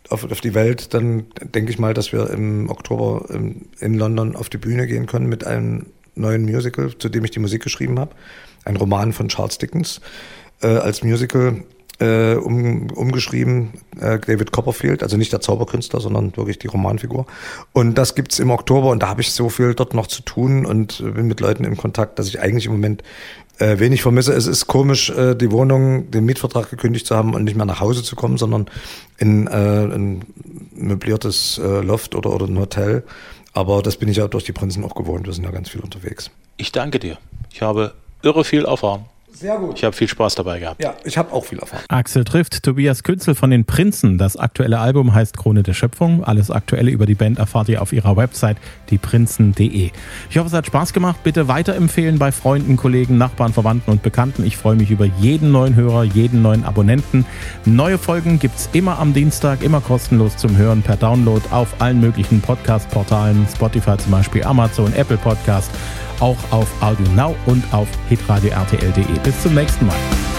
auf, 0.09 0.31
auf 0.31 0.41
die 0.41 0.53
Welt, 0.53 0.93
dann 0.93 1.25
denke 1.41 1.71
ich 1.71 1.79
mal, 1.79 1.95
dass 1.95 2.13
wir 2.13 2.29
im 2.29 2.69
Oktober 2.69 3.25
in, 3.33 3.65
in 3.79 3.95
London 3.95 4.35
auf 4.35 4.49
die 4.49 4.57
Bühne 4.57 4.85
gehen 4.85 5.07
können 5.07 5.27
mit 5.27 5.43
einem 5.43 5.87
neuen 6.13 6.43
Musical, 6.43 6.95
zu 6.99 7.09
dem 7.09 7.25
ich 7.25 7.31
die 7.31 7.39
Musik 7.39 7.63
geschrieben 7.63 7.99
habe. 7.99 8.11
Ein 8.63 8.75
Roman 8.75 9.11
von 9.11 9.27
Charles 9.27 9.57
Dickens 9.57 10.01
äh, 10.61 10.67
als 10.67 11.03
Musical 11.03 11.63
äh, 12.01 12.35
um, 12.35 12.89
umgeschrieben, 12.91 13.69
äh, 13.99 14.19
David 14.19 14.51
Copperfield, 14.51 15.03
also 15.03 15.17
nicht 15.17 15.31
der 15.31 15.41
Zauberkünstler, 15.41 16.01
sondern 16.01 16.35
wirklich 16.35 16.59
die 16.59 16.67
Romanfigur. 16.67 17.27
Und 17.73 17.97
das 17.97 18.15
gibt's 18.15 18.39
im 18.39 18.49
Oktober 18.49 18.89
und 18.89 19.03
da 19.03 19.09
habe 19.09 19.21
ich 19.21 19.31
so 19.31 19.49
viel 19.49 19.75
dort 19.75 19.93
noch 19.93 20.07
zu 20.07 20.23
tun 20.23 20.65
und 20.65 21.03
bin 21.15 21.27
mit 21.27 21.39
Leuten 21.39 21.63
im 21.63 21.77
Kontakt, 21.77 22.19
dass 22.19 22.27
ich 22.27 22.41
eigentlich 22.41 22.65
im 22.65 22.73
Moment 22.73 23.03
äh, 23.59 23.79
wenig 23.79 24.01
vermisse. 24.01 24.33
Es 24.33 24.47
ist 24.47 24.67
komisch, 24.67 25.09
äh, 25.11 25.35
die 25.35 25.51
Wohnung, 25.51 26.09
den 26.09 26.25
Mietvertrag 26.25 26.69
gekündigt 26.69 27.05
zu 27.05 27.15
haben 27.15 27.33
und 27.33 27.43
nicht 27.43 27.55
mehr 27.55 27.65
nach 27.65 27.79
Hause 27.79 28.03
zu 28.03 28.15
kommen, 28.15 28.37
sondern 28.37 28.65
in 29.17 29.47
äh, 29.47 29.51
ein 29.51 30.25
möbliertes 30.75 31.59
äh, 31.59 31.81
Loft 31.81 32.15
oder, 32.15 32.33
oder 32.33 32.47
ein 32.47 32.57
Hotel 32.57 33.03
Aber 33.53 33.81
das 33.81 33.97
bin 33.97 34.09
ich 34.09 34.17
ja 34.17 34.27
durch 34.27 34.45
die 34.45 34.53
Prinzen 34.53 34.83
auch 34.83 34.95
gewohnt. 34.95 35.27
Wir 35.27 35.33
sind 35.33 35.43
ja 35.43 35.51
ganz 35.51 35.69
viel 35.69 35.81
unterwegs. 35.81 36.31
Ich 36.57 36.71
danke 36.71 36.99
dir. 36.99 37.17
Ich 37.51 37.61
habe 37.61 37.93
irre 38.23 38.43
viel 38.43 38.65
erfahren. 38.65 39.05
Sehr 39.33 39.57
gut. 39.57 39.77
Ich 39.77 39.83
habe 39.83 39.95
viel 39.95 40.07
Spaß 40.07 40.35
dabei 40.35 40.59
gehabt. 40.59 40.83
Ja, 40.83 40.95
ich 41.03 41.17
habe 41.17 41.31
auch 41.31 41.45
viel 41.45 41.59
erfahren. 41.59 41.83
Axel 41.87 42.23
trifft 42.23 42.63
Tobias 42.63 43.03
Künzel 43.03 43.33
von 43.33 43.49
den 43.49 43.65
Prinzen. 43.65 44.17
Das 44.17 44.35
aktuelle 44.35 44.79
Album 44.79 45.13
heißt 45.13 45.37
Krone 45.37 45.63
der 45.63 45.73
Schöpfung. 45.73 46.23
Alles 46.23 46.51
Aktuelle 46.51 46.91
über 46.91 47.05
die 47.05 47.15
Band 47.15 47.39
erfahrt 47.39 47.69
ihr 47.69 47.81
auf 47.81 47.93
ihrer 47.93 48.17
Website 48.17 48.57
dieprinzen.de. 48.89 49.91
Ich 50.29 50.37
hoffe, 50.37 50.47
es 50.47 50.53
hat 50.53 50.67
Spaß 50.67 50.93
gemacht. 50.93 51.23
Bitte 51.23 51.47
weiterempfehlen 51.47 52.19
bei 52.19 52.31
Freunden, 52.31 52.75
Kollegen, 52.77 53.17
Nachbarn, 53.17 53.53
Verwandten 53.53 53.91
und 53.91 54.03
Bekannten. 54.03 54.45
Ich 54.45 54.57
freue 54.57 54.75
mich 54.75 54.91
über 54.91 55.05
jeden 55.05 55.51
neuen 55.51 55.75
Hörer, 55.75 56.03
jeden 56.03 56.41
neuen 56.41 56.65
Abonnenten. 56.65 57.25
Neue 57.65 57.97
Folgen 57.97 58.37
gibt 58.37 58.57
es 58.57 58.69
immer 58.73 58.99
am 58.99 59.13
Dienstag, 59.13 59.63
immer 59.63 59.81
kostenlos 59.81 60.35
zum 60.37 60.57
Hören 60.57 60.81
per 60.81 60.97
Download 60.97 61.41
auf 61.51 61.79
allen 61.79 62.01
möglichen 62.01 62.41
Podcast-Portalen, 62.41 63.47
Spotify 63.53 63.97
zum 63.97 64.11
Beispiel, 64.11 64.43
Amazon, 64.43 64.93
Apple 64.93 65.17
Podcast 65.17 65.71
auch 66.21 66.37
auf 66.51 66.69
Audio 66.81 67.07
Now 67.13 67.35
und 67.45 67.63
auf 67.73 67.87
hitradio.rtl.de. 68.09 69.19
Bis 69.23 69.41
zum 69.41 69.53
nächsten 69.55 69.85
Mal. 69.87 70.30